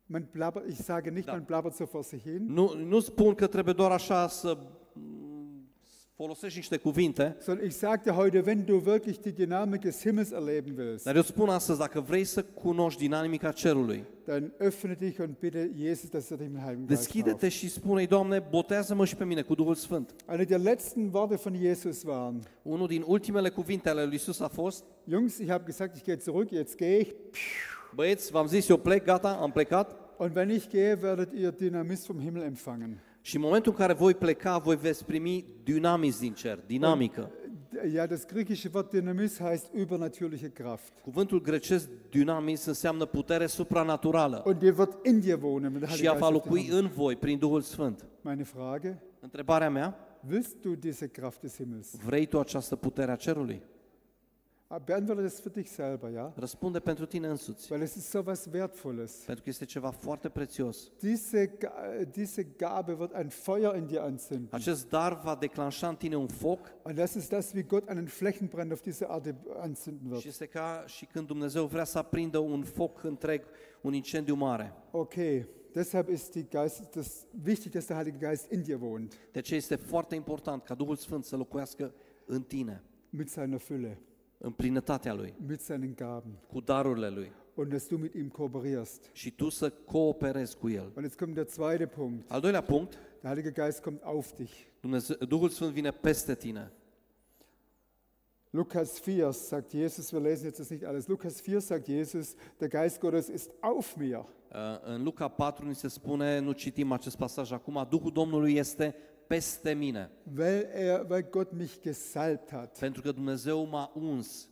Man 0.06 0.28
plappert, 0.32 0.68
ich 0.68 0.78
sage 0.78 1.12
nicht, 1.12 1.26
Da. 1.28 1.32
man 1.32 1.46
plappert 1.46 1.76
so 1.76 1.86
vor 1.86 2.04
sich 2.04 2.22
hin, 2.24 2.46
Nu, 2.48 2.74
nu 2.88 3.00
spun 3.00 3.34
că 3.36 3.48
trebuie 3.48 3.74
doar 3.74 3.92
așa 3.92 4.28
să 4.28 4.58
folosești 6.22 6.58
niște 6.58 6.78
cuvinte, 6.78 7.36
sondern 7.40 7.66
ich 7.66 7.76
sagte 7.76 8.12
heute, 8.12 8.44
wenn 8.46 8.66
du 8.66 8.82
wirklich 8.86 9.20
die 9.20 9.32
Dynamik 9.32 9.82
des 9.82 10.02
Himmels 10.02 10.32
erleben 10.32 10.78
willst, 10.78 11.04
dar 11.04 11.16
eu 11.16 11.22
spun 11.22 11.50
astăzi, 11.50 11.80
dacă 11.80 12.00
vrei 12.02 12.24
să 12.24 12.44
cunoști 12.44 13.00
dinamica 13.00 13.52
cerului, 13.52 14.06
dann 14.26 14.54
öffne 14.58 14.96
dich 15.00 15.20
und 15.20 15.30
bitte 15.40 15.72
Jesus, 15.78 16.10
dass 16.10 16.30
er 16.30 16.38
dich 16.38 16.50
mit 16.50 16.58
dem 16.58 16.66
Heiligen 16.66 16.88
Geist 16.88 17.02
tauft. 17.02 17.14
deschide-te 17.14 17.50
și 17.50 17.70
spune 17.70 18.06
Doamne, 18.06 18.48
botează-mă 18.50 19.06
și 19.06 19.16
pe 19.16 19.26
mine 19.26 19.42
cu 19.42 19.56
Duhul 19.56 19.76
Sfânt. 19.76 20.16
Eine 20.30 20.44
der 20.44 20.60
letzten 20.60 21.10
Worte 21.14 21.36
von 21.36 21.56
Jesus 21.62 22.04
waren, 22.04 22.40
Unul 22.62 22.88
din 22.88 23.04
ultimele 23.06 23.50
cuvinte 23.50 23.90
ale 23.90 24.04
lui 24.04 24.16
Isus 24.16 24.40
a 24.40 24.48
fost, 24.48 24.84
Jungs, 25.10 25.38
ich 25.38 25.50
habe 25.50 25.64
gesagt, 25.66 25.96
ich 25.96 26.04
gehe 26.04 26.18
zurück, 26.18 26.50
jetzt 26.52 26.76
gehe 26.78 26.98
ich. 26.98 27.12
băieți, 27.96 28.32
v-am 28.32 28.48
zis, 28.48 28.68
eu 28.70 28.78
plec, 28.78 29.04
gata, 29.04 29.38
am 29.42 29.52
plecat, 29.52 29.96
Und 30.18 30.36
wenn 30.36 30.50
ich 30.50 30.68
gehe, 30.70 31.02
werdet 31.02 31.34
ihr 31.34 31.52
Dynamis 31.52 32.06
vom 32.06 32.20
Himmel 32.20 32.42
empfangen. 32.42 33.00
Și 33.30 33.36
în 33.36 33.42
momentul 33.42 33.72
în 33.72 33.78
care 33.78 33.94
voi 33.94 34.14
pleca, 34.14 34.58
voi 34.58 34.76
veți 34.76 35.06
primi 35.06 35.46
dinamis 35.64 36.20
din 36.20 36.34
cer, 36.34 36.60
dinamică. 36.66 37.32
Ja, 37.94 38.06
das 38.06 38.26
griechische 38.26 38.70
Wort 38.74 38.90
Dynamis 38.92 39.40
heißt 39.40 39.72
übernatürliche 39.74 40.52
Kraft. 40.54 40.94
Cuvântul 41.02 41.42
grecesc 41.42 41.90
dynamis 42.10 42.66
înseamnă 42.66 43.06
putere 43.06 43.46
supranaturală 43.46 44.42
Und 44.46 44.60
die 44.60 44.74
wird 44.78 44.98
in 45.06 45.20
dir 45.20 45.38
wohnen, 45.42 45.72
wenn 45.72 45.80
der 45.80 45.90
și 45.90 45.96
Heilige 45.96 46.06
ea 46.06 46.12
Geist 46.12 46.20
va 46.20 46.26
auf 46.26 46.34
dich 46.34 46.46
locui 46.46 46.68
kommt. 46.68 46.82
în 46.84 46.90
voi 46.96 47.16
prin 47.16 47.38
Duhul 47.38 47.62
Sfânt. 47.62 48.06
Meine 48.22 48.44
Frage, 48.44 48.98
Întrebarea 49.20 49.70
mea, 49.70 49.98
willst 50.30 50.56
du 50.62 50.76
diese 50.76 51.08
Kraft 51.08 51.42
des 51.42 51.56
Himmels? 51.56 51.96
vrei 52.06 52.26
tu 52.26 52.40
această 52.40 52.76
putere 52.76 53.12
a 53.12 53.16
cerului? 53.16 53.62
Ah, 54.72 54.78
Beantworte 54.80 55.24
das 55.24 55.40
für 55.42 55.50
dich 55.50 55.68
selber, 55.72 56.10
ja? 56.12 56.34
Răspunde 56.36 56.80
pentru 56.80 57.06
tine 57.06 57.28
însuți, 57.28 57.72
Weil 57.72 57.84
es 57.84 57.96
ist 57.96 58.08
so 58.10 58.22
was 58.26 58.46
Wertvolles. 58.54 59.12
pentru 59.26 59.44
că 59.44 59.50
este 59.50 59.66
ceva 59.66 59.90
foarte 59.90 60.30
prețios. 60.30 60.92
Diese, 61.00 61.48
Ga- 61.48 62.06
diese 62.12 62.44
Gabe 62.44 62.92
wird 63.00 63.16
ein 63.16 63.28
Feuer 63.30 63.76
in 63.76 63.86
dir 63.88 64.00
anzünden. 64.00 64.48
Acest 64.50 64.90
dar 64.90 65.20
va 65.24 65.36
declanșa 65.36 65.88
în 65.88 65.96
tine 65.96 66.16
un 66.16 66.28
foc 66.28 66.60
Und 66.84 66.96
das 66.96 67.14
ist 67.14 67.30
das, 67.30 67.52
wie 67.54 67.62
Gott 67.64 67.90
einen 67.90 68.06
Flächenbrand 68.06 68.72
auf 68.72 68.82
diese 68.82 69.06
Art 69.08 69.26
anzünden 69.60 70.10
wird. 70.10 70.20
și 70.22 70.28
este 70.28 70.46
ca 70.46 70.84
și 70.88 71.06
când 71.06 71.28
Dumnezeu 71.28 71.66
vrea 71.66 71.84
să 71.84 71.98
aprindă 71.98 72.38
un 72.38 72.64
foc 72.64 73.04
întreg, 73.04 73.44
un 73.82 73.94
incendiu 73.94 74.36
mare. 74.36 74.74
Okay, 74.92 75.46
deshalb 75.72 76.10
ist 76.10 76.32
die 76.32 76.48
Geist, 76.50 76.90
das 76.96 77.26
wichtig, 77.46 77.72
dass 77.72 77.86
der 77.86 77.96
Heilige 77.96 78.26
Geist 78.26 78.52
in 78.52 78.62
dir 78.62 78.78
wohnt, 78.82 79.14
De 79.32 79.40
aceea 79.40 79.60
este 79.60 79.76
foarte 79.76 80.16
important 80.16 80.64
ca 80.64 80.74
Duhul 80.74 80.96
Sfânt 80.96 81.26
să 81.26 81.36
locuiască 81.36 81.94
în 82.26 82.42
tine, 82.42 82.84
mit 83.10 83.30
seiner 83.30 83.60
Fülle, 83.60 84.00
în 84.42 84.52
plinătatea 84.52 85.14
Lui, 85.14 85.34
mit 85.48 85.60
seinen 85.62 85.94
Gaben. 85.96 86.32
cu 86.48 86.60
darurile 86.60 87.10
Lui 87.10 87.32
Und 87.56 87.70
dass 87.70 87.88
du 87.88 87.98
mit 87.98 88.14
ihm 88.14 88.28
kooperierst. 88.30 89.10
și 89.14 89.32
tu 89.32 89.50
să 89.50 89.70
cooperezi 89.70 90.58
cu 90.58 90.70
El. 90.70 90.92
Und 90.96 91.06
jetzt 91.06 91.18
kommt 91.18 91.34
der 91.34 91.46
zweite 91.46 91.86
Punkt. 91.86 92.32
Al 92.32 92.40
doilea 92.42 92.62
punct, 92.62 92.92
Der 93.22 93.32
Heilige 93.32 93.52
Geist 93.52 93.82
kommt 93.82 94.04
auf 94.04 94.32
dich. 94.32 94.52
Dumnezeu, 94.82 95.16
Duhul 95.28 95.50
Sfânt 95.50 95.72
vine 95.74 95.92
peste 95.92 96.36
tine. 96.36 96.72
Lukas 98.52 99.00
4 99.00 99.32
sagt 99.32 99.74
Jesus, 99.74 100.12
wir 100.12 100.20
lesen 100.22 100.46
jetzt 100.46 100.60
das 100.60 100.70
nicht 100.72 100.84
alles. 100.86 101.08
Lukas 101.08 101.40
4 101.42 101.60
sagt 101.62 101.88
Jesus, 101.88 102.36
der 102.60 102.68
Geist 102.70 103.00
Gottes 103.00 103.30
ist 103.30 103.52
auf 103.62 103.96
mir. 103.96 104.18
Uh, 104.52 104.56
În 104.94 105.04
Luca 105.04 105.28
4 105.28 105.66
ni 105.68 105.76
se 105.76 105.88
spune, 105.88 106.40
nu 106.40 106.52
citim 106.52 106.92
acest 106.92 107.18
pasaj 107.18 107.52
acum, 107.52 107.88
Duhul 107.90 108.12
Domnului 108.12 108.54
este 108.56 108.96
peste 109.30 109.76
mine, 109.76 110.10
Weil, 110.26 110.68
er, 110.74 111.10
weil 111.10 111.24
Gott 111.24 111.54
mich 111.54 111.80
gesalbt 111.82 112.52
hat. 112.52 112.78
pentru 112.80 113.02
că 113.02 113.12
Dumnezeu 113.12 113.66
m-a 113.66 113.92
uns. 113.96 114.48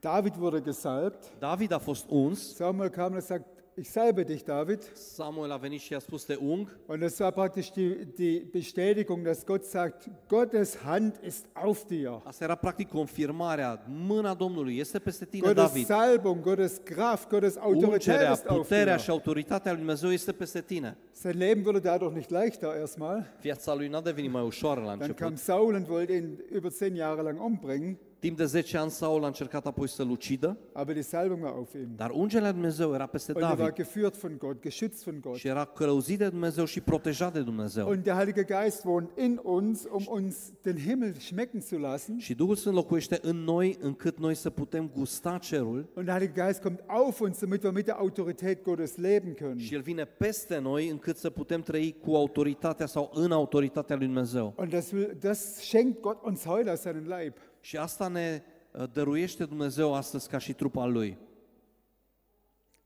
David 0.00 0.34
wurde 0.36 0.60
gesalbt. 0.60 1.32
David 1.38 1.72
a 1.72 1.78
fost 1.78 2.08
uns, 2.08 2.54
Samuel 2.54 2.90
kam 2.90 3.12
und 3.12 3.22
sagt, 3.22 3.44
ich 3.76 3.88
salbe 3.90 4.24
dich, 4.24 4.44
David. 4.44 4.90
Samuel 4.94 5.50
a 5.50 5.56
venit 5.56 5.80
și 5.80 5.94
a 5.94 5.98
spus 5.98 6.24
te 6.24 6.34
ung 6.34 6.68
Und 6.86 7.00
das 7.00 7.18
war 7.18 7.30
praktisch 7.32 7.70
die, 7.70 8.06
die 8.16 8.38
Bestätigung, 8.52 9.24
dass 9.24 9.44
Gott 9.44 9.64
sagt, 9.64 10.10
Gottes 10.28 10.78
Hand 10.84 11.16
ist 11.22 11.46
auf 11.52 11.84
dir. 11.84 12.20
Asta 12.24 12.44
era 12.44 12.54
practic 12.54 12.88
confirmarea, 12.88 13.84
mâna 14.06 14.34
Domnului 14.34 14.78
este 14.78 14.98
peste 14.98 15.24
tine, 15.24 15.46
Gottes 15.46 15.64
David. 15.64 15.86
Salbung, 15.86 16.42
Gottes 16.42 16.80
Kraft, 16.84 17.28
Gottes 17.28 17.56
Autorität 17.56 18.06
Ungerea, 18.06 18.32
ist 18.32 18.46
auf 18.46 18.56
puterea 18.56 18.94
dir. 18.94 19.02
și 19.02 19.10
autoritatea 19.10 19.70
lui 19.72 19.80
Dumnezeu 19.80 20.10
este 20.10 20.32
peste 20.32 20.60
tine. 20.60 20.96
Sein 21.10 21.36
Leben 21.36 21.62
wurde 21.64 21.80
dadurch 21.80 22.14
nicht 22.14 22.30
leichter 22.30 22.76
erstmal. 22.80 23.26
Viața 23.40 23.74
lui 23.74 23.88
n-a 23.88 24.00
devenit 24.00 24.30
mai 24.30 24.42
ușoară 24.42 24.80
la 24.80 24.96
Dann 24.96 25.14
kam. 25.14 25.34
Saul 25.34 25.74
und 25.74 25.86
wollte 25.88 26.12
ihn 26.12 26.38
über 26.52 26.70
zehn 26.70 26.94
Jahre 26.94 27.22
lang 27.22 27.40
umbringen, 27.40 27.98
Timp 28.24 28.36
de 28.36 28.44
10 28.44 28.76
ani 28.76 28.90
Saul 28.90 29.24
a 29.24 29.26
încercat 29.26 29.66
apoi 29.66 29.88
să-l 29.88 30.10
ucidă, 30.10 30.58
aber 30.72 30.92
die 30.94 31.02
Salbung 31.02 31.42
war 31.42 31.52
auf 31.52 31.74
ihm. 31.74 31.88
dar 31.96 32.10
ungerea 32.10 32.44
lui 32.44 32.52
Dumnezeu 32.52 32.94
era 32.94 33.06
peste 33.06 33.32
Und 33.32 33.42
er 33.42 33.48
war 33.48 33.56
David 33.56 33.74
geführt 33.74 34.16
von 34.16 34.36
Gott, 34.38 34.60
geschützt 34.68 35.04
von 35.04 35.20
Gott. 35.20 35.36
și 35.36 35.48
era 35.48 35.64
călăuzit 35.64 36.18
de 36.18 36.28
Dumnezeu 36.28 36.64
și 36.64 36.80
protejat 36.80 37.32
de 37.32 37.40
Dumnezeu. 37.40 37.88
Und 37.88 38.02
der 38.02 38.14
Heilige 38.14 38.44
Geist 38.44 38.84
wohnt 38.84 39.18
in 39.18 39.40
uns, 39.42 39.84
um 39.90 40.04
uns 40.08 40.52
den 40.62 40.76
Himmel 40.78 41.14
schmecken 41.14 41.60
zu 41.60 41.78
lassen. 41.78 42.18
Și 42.18 42.34
Duhul 42.34 42.54
Sfânt 42.54 42.74
locuiește 42.74 43.18
în 43.22 43.36
noi 43.36 43.76
încât 43.80 44.18
noi 44.18 44.34
să 44.34 44.50
putem 44.50 44.90
gusta 44.94 45.38
cerul 45.38 45.88
Und 45.94 46.06
der 46.06 46.14
Heilige 46.16 46.40
Geist 46.42 46.62
kommt 46.62 46.84
auf 46.86 47.20
uns, 47.20 47.38
damit 47.38 47.62
wir 47.62 47.72
mit 47.72 47.84
der 47.84 47.94
Autorität 47.94 48.62
Gottes 48.62 48.96
leben 48.96 49.34
können. 49.34 49.58
și 49.58 49.74
El 49.74 49.80
vine 49.80 50.04
peste 50.04 50.58
noi 50.58 50.88
încât 50.88 51.16
să 51.16 51.30
putem 51.30 51.60
trăi 51.60 51.96
cu 52.00 52.14
autoritatea 52.14 52.86
sau 52.86 53.10
în 53.14 53.32
autoritatea 53.32 53.96
lui 53.96 54.06
Dumnezeu. 54.06 54.54
Und 54.56 54.70
das, 54.70 54.90
will, 54.90 55.16
das 55.20 55.54
schenkt 55.54 56.00
Gott 56.00 56.26
uns 56.26 56.44
heute 56.44 56.70
aus 56.70 56.80
seinem 56.80 57.06
Leib. 57.06 57.32
Și 57.64 57.76
asta 57.76 58.08
ne 58.08 58.42
uh, 58.72 58.84
dăruiește 58.92 59.44
Dumnezeu 59.44 59.94
astăzi 59.94 60.28
ca 60.28 60.38
și 60.38 60.52
trup 60.52 60.76
al 60.76 60.92
Lui. 60.92 61.18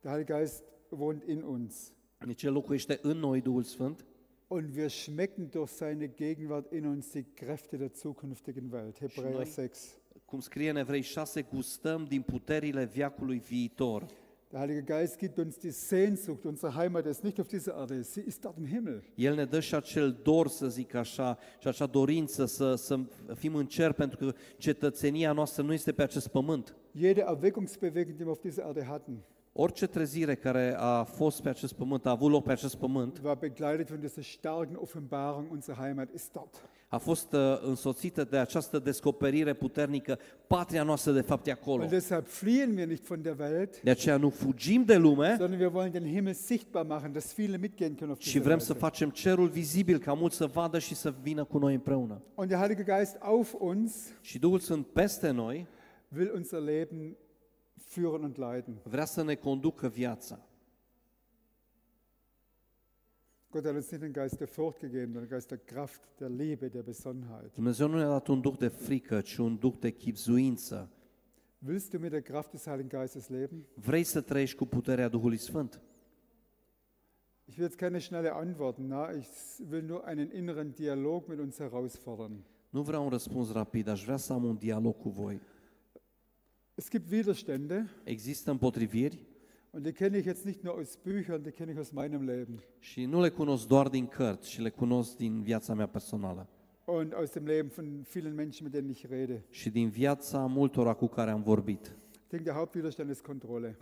Der 0.01 0.13
Heilige 0.13 0.33
Geist 0.33 0.63
wohnt 0.89 1.23
in 1.29 1.43
uns. 1.43 1.93
Deci 2.27 2.43
El 2.43 2.53
locuiește 2.53 2.99
în 3.03 3.17
noi, 3.19 3.41
Duhul 3.41 3.63
Sfânt, 3.63 4.05
Und 4.47 4.77
wir 4.77 4.89
schmecken 4.89 5.49
durch 5.51 5.73
seine 5.73 6.07
Gegenwart 6.07 6.73
in 6.73 6.85
uns 6.85 7.11
die 7.11 7.27
Kräfte 7.35 7.77
der 7.77 7.91
zukünftigen 7.95 8.69
Welt. 8.73 8.99
Hebräer 8.99 9.33
Schnoi. 9.33 9.45
6. 9.45 9.71
cum 10.25 10.41
scrie 10.41 10.71
în 10.71 10.77
Evrei 10.77 11.01
6, 11.01 11.43
gustăm 11.43 12.05
din 12.05 12.23
puterile 12.23 12.85
viacului 12.85 13.39
viitor. 13.39 14.07
Der 14.51 14.61
Heilige 14.61 14.83
Geist 14.83 15.19
gibt 15.19 15.39
uns 15.39 15.59
die 15.59 15.71
Sehnsucht. 15.71 16.47
Unsere 16.47 16.75
Heimat 16.75 17.05
ist 17.05 17.23
nicht 17.23 17.39
auf 17.39 17.49
dieser 17.49 17.77
Erde, 17.77 18.03
sie 18.03 18.23
ist 18.23 18.43
dort 18.45 18.57
im 18.57 18.65
Himmel. 18.65 19.03
El 19.15 19.35
ne 19.35 19.45
dă 19.45 19.61
și 19.61 19.75
acel 19.75 20.21
dor, 20.23 20.49
să 20.49 20.69
zic 20.69 20.95
așa, 20.95 21.39
și 21.59 21.69
acea 21.69 21.87
dorință 21.87 22.45
să, 22.47 22.75
să 22.75 22.99
fim 23.35 23.55
în 23.55 23.67
cer, 23.67 23.93
pentru 23.93 24.19
că 24.19 24.33
cetățenia 24.57 25.33
noastră 25.33 25.63
nu 25.63 25.73
este 25.73 25.93
pe 25.93 26.03
acest 26.03 26.29
pământ. 26.29 26.75
Jede 26.97 27.21
Erweckungsbewegung, 27.21 28.17
die 28.17 28.25
wir 28.25 28.29
auf 28.29 28.41
dieser 28.41 28.65
Erde 28.67 28.85
hatten, 28.85 29.19
Orice 29.61 29.87
trezire 29.87 30.35
care 30.35 30.75
a 30.79 31.03
fost 31.03 31.43
pe 31.43 31.49
acest 31.49 31.73
pământ, 31.73 32.07
a 32.07 32.11
avut 32.11 32.31
loc 32.31 32.45
pe 32.45 32.53
acest 32.53 32.77
pământ, 32.77 33.21
war 33.25 33.37
begleitet 33.37 33.89
von 33.89 34.01
dieser 34.01 34.25
starken 34.25 34.77
Offenbarung, 34.81 35.51
unsere 35.53 35.77
Heimat 35.81 36.09
ist 36.15 36.33
dort. 36.33 36.69
a 36.89 36.99
fost 36.99 37.33
uh, 37.33 37.41
însoțită 37.63 38.25
de 38.25 38.37
această 38.37 38.79
descoperire 38.79 39.53
puternică, 39.55 40.19
patria 40.47 40.83
noastră 40.83 41.13
de 41.13 41.21
fapt 41.21 41.47
e 41.47 41.51
acolo. 41.51 41.83
Und 41.83 41.91
deshalb 41.91 42.27
fliehen 42.27 42.77
wir 42.77 42.87
nicht 42.87 43.07
von 43.07 43.23
der 43.23 43.35
Welt, 43.39 43.81
De 43.83 43.91
aceea 43.91 44.17
nu 44.17 44.31
fugim 44.31 44.85
de 44.85 44.97
lume, 44.97 45.35
sondern 45.39 45.61
wir 45.61 45.71
wollen 45.73 45.91
den 45.93 46.05
Himmel 46.07 46.33
sichtbar 46.35 46.85
machen, 46.85 47.13
dass 47.13 47.35
viele 47.35 47.57
mitgehen 47.57 47.95
können 47.95 48.09
auf 48.09 48.19
și 48.19 48.33
diese 48.33 48.45
vrem 48.45 48.59
să 48.59 48.73
Reise. 48.73 48.85
facem 48.87 49.11
cerul 49.11 49.49
vizibil, 49.49 49.99
ca 49.99 50.13
mulți 50.13 50.37
să 50.37 50.47
vadă 50.47 50.79
și 50.79 50.95
să 50.95 51.15
vină 51.23 51.45
cu 51.45 51.59
noi 51.59 51.75
împreună. 51.75 52.23
Und 52.35 52.49
der 52.49 52.59
Heilige 52.59 52.85
Geist 52.85 53.17
auf 53.21 53.55
uns 53.59 53.93
Și 54.21 54.39
Duhul 54.39 54.59
Sfânt 54.59 54.87
peste 54.87 55.31
noi 55.31 55.67
will 56.17 56.33
unser 56.35 56.61
Leben 56.61 57.17
führen 57.79 58.23
und 58.23 58.37
leiten. 58.37 58.81
vrea 58.83 59.05
să 59.05 59.23
ne 59.23 59.35
conducă 59.35 59.89
viața. 59.89 60.43
Gott 63.51 63.65
hat 63.65 63.75
uns 63.75 63.91
nicht 63.91 64.03
den 64.03 64.13
Geist 64.13 64.39
der 64.39 64.47
Furcht 64.47 64.79
gegeben, 64.81 65.13
sondern 65.13 65.23
den 65.23 65.31
Geist 65.31 65.51
der 65.51 65.59
Kraft, 65.59 66.01
der 66.19 66.29
Liebe, 66.29 66.69
der 66.69 66.83
Besonnenheit. 66.83 67.55
Dumnezeu 67.55 67.89
nu 67.89 67.97
ne-a 67.97 68.09
dat 68.09 68.27
un 68.27 68.41
duh 68.41 68.57
de 68.59 68.69
frică, 68.69 69.21
ci 69.21 69.37
un 69.37 69.57
duh 69.59 69.75
de 69.79 69.91
chipzuință. 69.91 70.91
Willst 71.67 71.91
du 71.91 71.99
mit 71.99 72.11
der 72.11 72.23
Kraft 72.23 72.51
des 72.51 72.67
Heiligen 72.67 72.89
Geistes 72.89 73.29
leben? 73.29 73.65
Vrei 73.75 74.05
să 74.05 74.21
trăiești 74.21 74.57
cu 74.57 74.67
puterea 74.67 75.09
Duhului 75.09 75.37
Sfânt? 75.37 75.81
Ich 77.45 77.57
will 77.57 77.67
jetzt 77.69 77.79
keine 77.79 77.99
schnelle 77.99 78.31
Antworten. 78.31 78.87
Na, 78.87 79.11
ich 79.11 79.29
will 79.71 79.85
nur 79.85 80.03
einen 80.07 80.31
inneren 80.35 80.73
Dialog 80.75 81.29
mit 81.29 81.39
uns 81.39 81.59
herausfordern. 81.59 82.45
Nu 82.71 82.83
vreau 82.83 83.05
un 83.05 83.11
răspuns 83.11 83.53
rapid, 83.53 83.89
aș 83.89 84.05
vrea 84.05 84.17
să 84.17 84.33
am 84.33 84.45
un 84.45 84.57
dialog 84.57 84.97
cu 84.97 85.09
voi. 85.09 85.41
Es 86.79 86.89
gibt 86.91 87.11
Widerstände 87.11 87.89
Există 88.05 88.51
împotriviri 88.51 89.19
und 89.71 89.83
die 89.83 89.93
kenne 89.93 90.17
ich 90.19 90.25
jetzt 90.25 90.45
nicht 90.45 90.63
nur 90.63 90.75
aus 90.75 90.97
Büchern, 91.03 91.43
die 91.43 91.51
kenne 91.53 91.71
ich 91.71 91.79
aus 91.79 91.91
meinem 91.91 92.25
Leben 92.25 92.63
și 92.79 93.05
nu 93.05 93.21
le 93.21 93.29
cunosc 93.29 93.67
doar 93.67 93.89
din 93.89 94.07
cărți, 94.07 94.49
ci 94.49 94.59
le 94.61 94.71
cunosc 94.71 95.17
din 95.17 95.43
viața 95.43 95.75
mea 95.75 95.87
personală 95.87 96.49
und 96.85 97.15
aus 97.15 97.31
dem 97.31 97.45
Leben 97.45 97.71
von 97.75 98.07
vielen 98.13 98.35
Menschen, 98.35 98.65
mit 98.65 98.73
denen 98.73 98.91
ich 98.91 99.05
rede. 99.09 99.45
și 99.51 99.71
din 99.71 99.89
viața 99.89 100.47
multora 100.47 100.95
cu 100.95 101.07
care 101.07 101.31
am 101.31 101.43
vorbit. 101.43 101.97
Ich 102.13 102.29
denke, 102.29 102.45
der 102.45 102.55
Hauptwiderstand 102.55 103.11
ist 103.11 103.21
Kontrolle. 103.21 103.77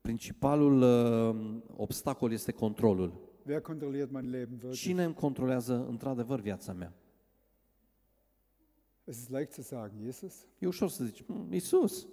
Principalul 0.00 0.82
uh, 0.82 1.62
obstacol 1.76 2.32
este 2.32 2.52
controlul. 2.52 3.12
Wer 3.46 3.60
kontrolliert 3.60 4.10
mein 4.10 4.30
Leben 4.30 4.52
wirklich? 4.52 4.80
Cine 4.80 5.04
îmi 5.04 5.14
controlează 5.14 5.86
într-adevăr 5.88 6.40
viața 6.40 6.72
mea? 6.72 6.92
Es 9.04 9.16
ist 9.16 9.30
leicht 9.30 9.52
zu 9.52 9.62
sagen, 9.62 9.92
Jesus. 10.04 10.46
E 10.58 10.66
ușor 10.66 10.88
să 10.88 11.04
zici, 11.04 11.24
"Mm, 11.26 11.52
Iisus. 11.52 12.06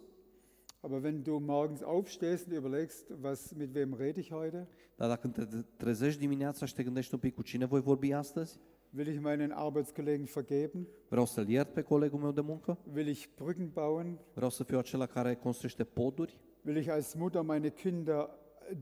Aber 0.82 1.02
wenn 1.04 1.24
du 1.24 1.39
morgens 1.39 1.84
aufstehst 1.84 2.48
und 2.48 2.54
überlegst, 2.54 3.12
was, 3.22 3.54
mit 3.56 3.76
wem 3.76 3.94
rede 3.94 4.20
ich 4.20 4.32
heute? 4.32 4.68
Dar 4.96 5.08
dacă 5.08 5.28
te 5.28 5.46
trezești 5.78 6.20
dimineața 6.20 6.65
și 6.65 6.74
te 6.74 6.84
gândești 6.84 7.13
un 7.13 7.20
pic 7.20 7.36
cu 7.36 7.42
cine 7.42 7.65
voi 7.65 7.82
vorbi 7.82 8.12
astăzi, 8.13 8.60
Will 8.96 9.08
ich 9.08 9.20
meinen 9.22 9.52
Arbeitskollegen 9.52 10.26
vergeben? 10.34 10.88
vreau 11.10 11.26
să-l 11.26 11.48
iert 11.50 11.74
pe 11.74 11.82
colegul 11.82 12.20
meu 12.20 12.32
de 12.32 12.42
muncă, 12.42 12.78
Will 12.94 13.08
ich 13.08 13.26
Brücken 13.36 13.70
bauen? 13.74 14.20
vreau 14.34 14.50
să 14.50 14.63
fiu 14.63 14.78
acela 14.78 15.06
care 15.06 15.36
construiește 15.36 15.84
poduri, 15.84 16.39
Will 16.65 16.78
ich 16.78 16.89
als 16.89 17.13
Mutter 17.13 17.42
meine 17.42 17.70
Kinder 17.70 18.30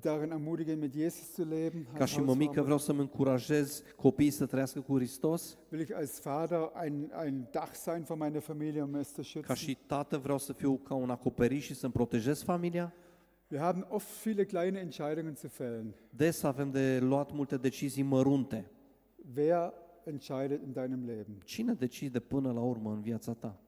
darin 0.01 0.31
ermutigen, 0.31 0.79
mit 0.79 0.93
Jesus 0.93 1.33
zu 1.33 1.43
leben? 1.43 1.87
ca 1.97 2.05
și 2.05 2.19
mămică 2.19 2.61
vreau 2.61 2.77
să-mi 2.77 2.99
încurajez 2.99 3.83
copiii 3.95 4.29
să 4.29 4.45
trăiască 4.45 4.81
cu 4.81 4.95
Hristos, 4.95 5.57
Will 5.71 5.83
ich 5.83 5.95
als 5.95 6.21
Vater 6.21 6.71
ein, 6.83 7.11
ein 7.25 7.47
Dach 7.51 7.73
sein 7.73 8.03
für 8.03 8.15
meine 8.17 8.39
Familie, 8.39 8.81
um 8.81 8.93
es 8.95 9.13
zu 9.13 9.39
ca 9.39 9.53
schützen? 9.53 9.55
și 9.55 9.77
tată 9.85 10.17
vreau 10.17 10.37
să 10.37 10.53
fiu 10.53 10.73
ca 10.77 10.93
un 10.93 11.09
acoperiș 11.09 11.65
și 11.65 11.73
să-mi 11.75 11.93
protejez 11.93 12.43
familia. 12.43 12.93
Wir 13.51 13.59
haben 13.59 13.85
oft 13.89 14.23
viele 14.23 14.43
kleine 14.45 14.79
Entscheidungen 14.79 15.35
zu 15.35 15.47
fällen. 15.47 15.93
Des 16.09 16.43
avem 16.43 16.71
de 16.71 16.99
luat 17.01 17.31
multe 17.33 17.57
decizii 17.57 18.03
mărunte. 18.03 18.71
Wer 19.35 19.73
entscheidet 20.03 20.61
in 20.65 20.71
deinem 20.73 21.03
Leben? 21.05 21.41
Cine 21.43 21.73
decide 21.73 22.19
până 22.19 22.51
la 22.51 22.59
urmă 22.61 22.91
în 22.91 23.01
viața 23.01 23.33
ta? 23.33 23.59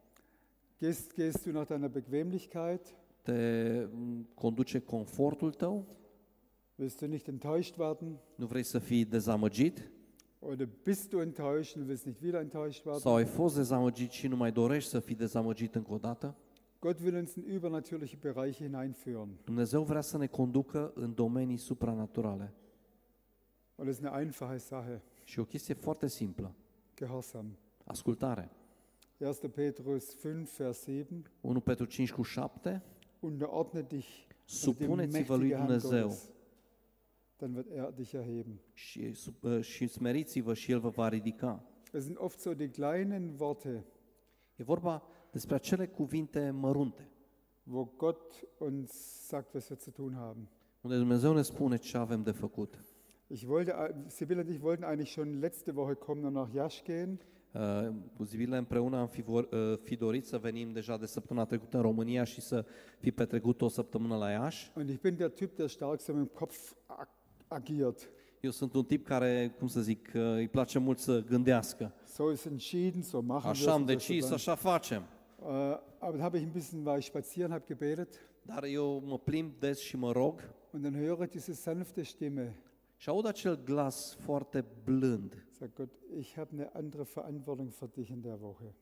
Gehst, 0.79 1.13
gehst 1.15 1.43
du 1.45 1.51
nach 1.51 1.67
deiner 1.67 1.89
Bequemlichkeit? 1.89 2.81
Te 3.21 3.33
m, 3.91 4.27
conduce 4.33 4.79
confortul 4.79 5.53
tău? 5.53 5.85
Willst 6.79 7.01
du 7.01 7.07
nicht 7.07 7.27
enttäuscht 7.27 7.77
werden? 7.77 8.19
Nu 8.35 8.45
vrei 8.45 8.63
să 8.63 8.79
fii 8.79 9.05
dezamăgit? 9.05 9.91
Oder 10.39 10.69
bist 10.83 11.09
du 11.09 11.19
enttäuscht 11.19 11.75
und 11.75 11.87
willst 11.87 12.05
nicht 12.05 12.21
wieder 12.21 12.39
enttäuscht 12.39 12.85
werden? 12.85 13.01
Sau 13.01 13.15
ai 13.15 13.25
fost 13.25 13.55
dezamăgit 13.55 14.11
și 14.11 14.27
nu 14.27 14.35
mai 14.35 14.51
dorești 14.51 14.89
să 14.89 14.99
fii 14.99 15.15
dezamăgit 15.15 15.75
încă 15.75 15.93
o 15.93 15.97
dată? 15.97 16.35
Gott 16.79 16.99
will 16.99 17.15
uns 17.15 17.35
in 17.35 17.43
übernatürliche 17.43 18.17
Bereiche 18.21 18.63
hineinführen. 18.63 19.29
Dumnezeu 19.43 19.83
vrea 19.83 20.01
să 20.01 20.17
ne 20.17 20.27
conducă 20.27 20.91
în 20.95 21.13
domenii 21.13 21.57
supranaturale. 21.57 22.53
Und 23.75 23.87
das 23.87 23.97
ist 23.97 24.05
eine 24.05 24.21
einfache 24.21 24.57
Sache. 24.57 25.01
Și 25.23 25.39
o 25.39 25.43
chestie 25.43 25.73
foarte 25.73 26.07
simplă. 26.07 26.55
Gehorsam. 26.95 27.57
Ascultare. 27.83 28.51
1. 29.17 29.33
Petrus 29.49 30.19
5, 30.19 30.49
Vers 30.57 30.83
7. 30.83 31.21
1 31.41 31.59
Petru 31.59 31.85
5 31.85 32.11
cu 32.11 32.21
7. 32.21 32.83
Unterordne 33.19 33.81
dich 33.81 34.07
Supuneți-vă 34.45 35.35
lui 35.35 35.49
Dumnezeu 35.49 36.07
Gottes. 36.07 36.29
Dann 37.39 37.53
wird 37.55 37.67
er 37.71 37.91
dich 37.95 38.13
erheben. 38.13 38.59
și, 38.73 39.13
sub- 39.13 39.43
uh, 39.43 39.61
și 39.61 39.87
smeriți-vă 39.87 40.53
și 40.53 40.71
El 40.71 40.79
vă 40.79 40.89
va 40.89 41.07
ridica. 41.09 41.63
Es 41.93 42.03
sind 42.03 42.17
oft 42.19 42.39
so 42.39 42.53
die 42.53 42.69
kleinen 42.69 43.35
Worte, 43.39 43.85
E 44.55 44.63
vorba 44.63 45.03
despre 45.31 45.55
acele 45.55 45.87
cuvinte 45.87 46.49
mărunte, 46.49 47.09
wo 47.63 47.83
Gott 47.97 48.47
uns 48.57 48.91
sagt, 49.27 49.53
was 49.53 49.69
wir 49.69 49.79
zu 49.79 49.91
tun 49.91 50.13
haben. 50.13 50.49
unde 50.81 50.97
Dumnezeu 50.97 51.33
ne 51.33 51.41
spune 51.41 51.77
ce 51.77 51.97
avem 51.97 52.23
de 52.23 52.31
făcut. 52.31 52.83
Ich 53.27 53.43
wollte, 53.47 54.03
Sibylle 54.07 54.41
und 54.41 54.49
ich 54.49 54.61
wollten 54.61 54.83
eigentlich 54.83 55.11
schon 55.11 55.39
letzte 55.39 55.71
Woche 55.75 55.93
kommen 55.93 56.23
und 56.25 56.33
nach 56.35 56.49
Jasch 56.53 56.83
gehen. 56.83 57.19
Uh, 57.53 57.93
Cu 58.17 58.25
împreună 58.49 58.97
am 58.97 59.07
fi, 59.07 59.21
vor, 59.21 59.49
uh, 59.51 59.77
fi 59.83 59.95
dorit 59.95 60.25
să 60.25 60.37
venim 60.37 60.71
deja 60.71 60.97
de 60.97 61.05
săptămâna 61.05 61.45
trecută 61.45 61.75
în 61.77 61.83
România 61.83 62.23
și 62.23 62.41
să 62.41 62.65
fi 62.99 63.11
petrecut 63.11 63.61
o 63.61 63.67
săptămână 63.67 64.17
la 64.17 64.29
Iași. 64.29 64.71
Und 64.75 64.89
ich 64.89 64.99
bin 65.01 65.15
der 65.15 65.29
Typ, 65.29 65.55
der 65.55 65.67
stark 65.67 65.99
so 65.99 66.13
mit 66.13 66.21
dem 66.25 66.31
Kopf 66.33 66.73
ag- 66.73 67.17
agiert. 67.49 68.09
Eu 68.41 68.51
sunt 68.51 68.73
un 68.73 68.83
tip 68.83 69.05
care, 69.05 69.55
cum 69.57 69.67
să 69.67 69.81
zic, 69.81 70.11
uh, 70.15 70.21
îi 70.21 70.47
place 70.47 70.79
mult 70.79 70.99
să 70.99 71.23
gândească. 71.23 71.93
So 72.05 72.31
ist 72.31 72.45
entschieden, 72.45 73.01
so 73.01 73.21
machen 73.21 73.49
Așa 73.49 73.71
am 73.73 73.81
wir 73.85 73.89
es. 73.89 73.95
und 74.07 74.07
decis, 74.07 74.25
so 74.25 74.33
așa 74.33 74.55
facem. 74.55 75.03
dann. 75.39 75.71
Äh, 75.71 75.79
aber 75.99 76.17
da 76.17 76.23
habe 76.23 76.37
ich 76.37 76.43
ein 76.45 76.51
bisschen, 76.53 76.85
war 76.85 76.97
ich 76.97 77.05
spazieren, 77.05 77.51
habe 77.51 77.63
gebetet 77.67 78.19
Dar 78.45 78.63
eu 78.63 79.03
mă 79.05 79.17
plimb 79.17 79.59
des 79.59 79.79
și 79.79 79.97
mă 79.97 80.11
rog 80.11 80.41
und 80.71 80.81
dann 80.83 80.95
höre 80.95 81.29
diese 81.29 81.53
sanfte 81.53 82.03
Stimme. 82.03 82.55
și 82.95 83.09
aud 83.09 83.25
acel 83.25 83.63
glas 83.63 84.15
foarte 84.19 84.65
blând. 84.83 85.45
Sagt 85.51 85.75
Gott, 85.75 85.91
ich 86.19 86.33
habe 86.35 86.49
eine 86.51 86.69
andere 86.73 87.03
Verantwortung 87.13 87.71
für 87.71 87.89
dich 87.95 88.09
in 88.09 88.21
der 88.21 88.37
Woche. 88.41 88.73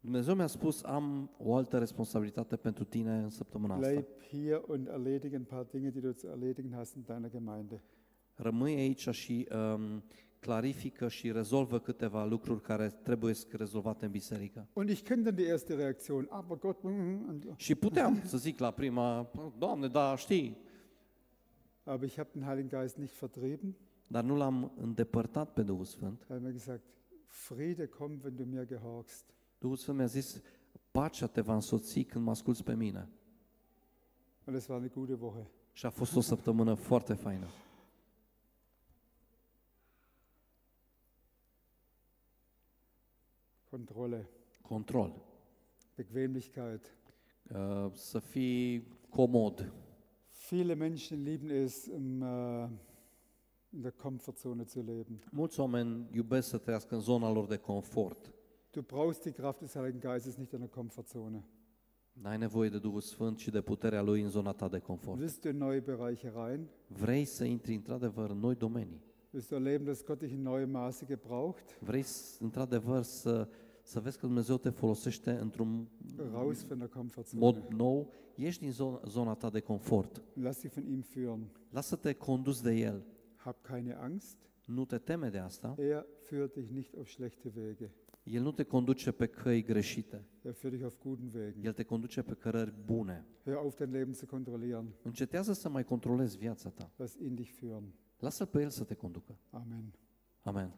Dumnezeu 0.00 0.34
mi-a 0.34 0.46
spus, 0.46 0.82
am 0.82 1.30
o 1.38 1.54
altă 1.54 1.78
responsabilitate 1.78 2.56
pentru 2.56 2.84
tine 2.84 3.16
în 3.18 3.28
săptămâna 3.30 3.74
asta. 3.74 3.86
Bleib 3.88 4.04
hier 4.28 4.62
und 4.66 4.86
erledige 4.88 5.34
ein 5.34 5.44
paar 5.44 5.62
Dinge, 5.70 5.90
die 5.90 6.00
du 6.00 6.10
zu 6.12 6.26
erledigen 6.26 6.72
hast 6.74 6.94
in 6.94 7.02
deiner 7.06 7.30
Gemeinde. 7.30 7.82
Rămâi 8.36 8.74
aici 8.74 9.08
și 9.08 9.48
um, 9.74 10.04
clarifică 10.38 11.08
și 11.08 11.32
rezolvă 11.32 11.78
câteva 11.78 12.24
lucruri 12.24 12.60
care 12.60 12.88
trebuie 12.88 13.34
rezolvate 13.50 14.04
în 14.04 14.10
biserică. 14.10 14.68
Und 14.72 14.88
ich 14.90 15.02
kenne 15.02 15.22
dann 15.22 15.36
die 15.36 15.46
erste 15.46 15.74
Reaktion, 15.74 16.26
aber 16.30 16.58
Gott, 16.58 16.82
mm, 16.82 16.92
mm, 16.92 17.28
und, 17.28 17.52
Și 17.56 17.74
puteam 17.74 18.22
să 18.24 18.36
zic 18.36 18.58
la 18.58 18.70
prima, 18.70 19.30
Doamne, 19.58 19.88
da, 19.88 20.16
știi, 20.16 20.56
aber 21.84 22.08
ich 22.08 22.16
habe 22.16 22.28
den 22.32 22.42
Heiligen 22.42 22.80
Geist 22.80 22.96
nicht 22.96 23.18
vertrieben. 23.18 23.74
dar 24.06 24.24
nu 24.24 24.36
l-am 24.36 24.72
îndepărtat 24.76 25.52
pe 25.52 25.62
Duhul 25.62 25.84
Sfânt. 25.84 26.20
Er 26.20 26.26
hat 26.28 26.40
mir 26.42 26.52
gesagt, 26.52 26.82
Friede 27.26 27.86
kommt, 27.86 28.22
wenn 28.24 28.36
du 28.36 28.44
mir 28.44 28.66
gehorchst. 28.66 29.24
Duhul 29.58 29.76
Sfânt 29.76 29.96
mi-a 29.96 30.06
zis, 30.06 30.42
pacea 30.90 31.26
te 31.26 31.40
va 31.40 31.54
însoți 31.54 32.00
când 32.00 32.24
mă 32.24 32.30
asculți 32.30 32.64
pe 32.64 32.74
mine. 32.74 33.08
Und 34.44 34.56
es 34.56 34.66
war 34.66 34.78
eine 34.78 34.90
gute 34.94 35.16
Woche. 35.20 35.50
Și 35.72 35.86
a 35.86 35.90
fost 35.90 36.16
o 36.16 36.20
săptămână 36.20 36.74
foarte 36.74 37.14
faină. 37.14 37.46
Kontrolle, 43.76 44.28
Control. 44.62 45.22
Bequemlichkeit. 45.94 46.96
Uh, 47.54 47.90
Să 47.92 48.18
fii 48.18 48.88
comod. 49.08 49.72
Viele 50.50 50.74
Menschen 50.74 51.22
lieben 51.22 51.50
es, 51.50 51.86
im, 51.86 52.22
äh, 52.22 52.68
in 53.70 53.80
der 53.80 53.90
Komfortzone 53.92 54.64
zu 54.64 54.80
leben. 54.80 55.22
Mulți 55.30 55.60
oameni 55.60 56.06
iubesc 56.12 56.48
să 56.48 56.58
trăiască 56.58 56.94
în 56.94 57.00
zona 57.00 57.30
lor 57.30 57.46
de 57.46 57.56
confort. 57.56 58.32
Du 58.70 58.82
brauchst 58.82 59.22
die 59.22 59.32
Kraft 59.32 59.60
des 59.60 59.72
Heiligen 59.72 60.00
Geistes 60.00 60.34
nicht 60.36 60.52
in 60.52 60.58
der 60.58 60.68
Komfortzone. 60.68 61.44
N-ai 62.12 62.38
nevoie 62.38 62.68
de 62.68 62.78
Duhul 62.78 63.00
Sfânt 63.00 63.38
și 63.38 63.50
de 63.50 63.60
puterea 63.60 64.02
Lui 64.02 64.20
în 64.22 64.28
zona 64.28 64.52
ta 64.52 64.68
de 64.68 64.78
confort. 64.78 65.18
Willst 65.18 65.40
du 65.40 65.48
in 65.48 65.56
neue 65.56 65.80
Bereiche 65.80 66.32
rein? 66.34 66.68
Vrei 66.86 67.24
să 67.24 67.44
intri 67.44 67.74
într-adevăr 67.74 68.30
în 68.30 68.38
noi 68.38 68.54
domenii. 68.54 69.04
Willst 69.30 69.48
du 69.48 69.54
erleben, 69.54 69.84
dass 69.86 70.04
Gott 70.04 70.18
dich 70.18 70.32
in 70.32 70.42
neue 70.42 70.64
Maße 70.64 71.06
gebraucht? 71.06 71.78
Vrei 71.80 72.04
într-adevăr 72.38 73.02
să, 73.02 73.48
să 73.86 74.00
vezi 74.00 74.18
că 74.18 74.26
Dumnezeu 74.26 74.56
te 74.56 74.70
folosește 74.70 75.30
într-un 75.30 75.88
Raus 76.32 76.66
von 76.66 76.78
der 76.78 76.88
Komfortzone. 76.88 77.42
mod 77.42 77.66
nou, 77.76 78.12
ieși 78.34 78.58
din 78.58 78.72
zona, 78.72 79.00
zona 79.06 79.34
ta 79.34 79.50
de 79.50 79.60
confort. 79.60 80.22
Lass 80.32 80.60
dich 80.60 80.74
von 80.74 80.86
ihm 80.86 81.00
führen. 81.00 81.46
Lasă-te 81.70 82.12
condus 82.12 82.62
de 82.62 82.72
El. 82.72 83.02
Hab 83.36 83.62
keine 83.62 83.96
Angst. 84.00 84.36
Nu 84.64 84.84
te 84.84 84.98
teme 84.98 85.28
de 85.28 85.38
asta. 85.38 85.74
Er 85.78 86.06
führt 86.20 86.52
dich 86.52 86.70
nicht 86.70 86.96
auf 86.96 87.08
schlechte 87.08 87.52
Wege. 87.56 87.90
El 88.22 88.42
nu 88.42 88.52
te 88.52 88.62
conduce 88.62 89.12
pe 89.12 89.26
căi 89.26 89.62
greșite. 89.62 90.24
Er 90.42 90.52
führt 90.52 90.72
dich 90.72 90.82
auf 90.84 90.98
guten 91.02 91.30
Wegen. 91.34 91.64
El 91.64 91.72
te 91.72 91.82
conduce 91.82 92.22
pe 92.22 92.34
cărări 92.34 92.74
bune. 92.84 93.26
Hör 93.44 93.54
auf, 93.54 93.76
dein 93.76 93.90
Leben 93.90 94.14
zu 94.14 94.26
kontrollieren. 94.26 94.94
Încetează 95.02 95.52
să 95.52 95.68
mai 95.68 95.84
controlezi 95.84 96.38
viața 96.38 96.68
ta. 96.68 96.90
Lass 96.96 97.14
ihn 97.14 97.34
dich 97.34 97.50
führen. 97.50 97.94
Lasă-L 98.18 98.46
pe 98.46 98.62
El 98.62 98.70
să 98.70 98.84
te 98.84 98.94
conducă. 98.94 99.38
Amen. 99.50 99.94
Amen. 100.42 100.74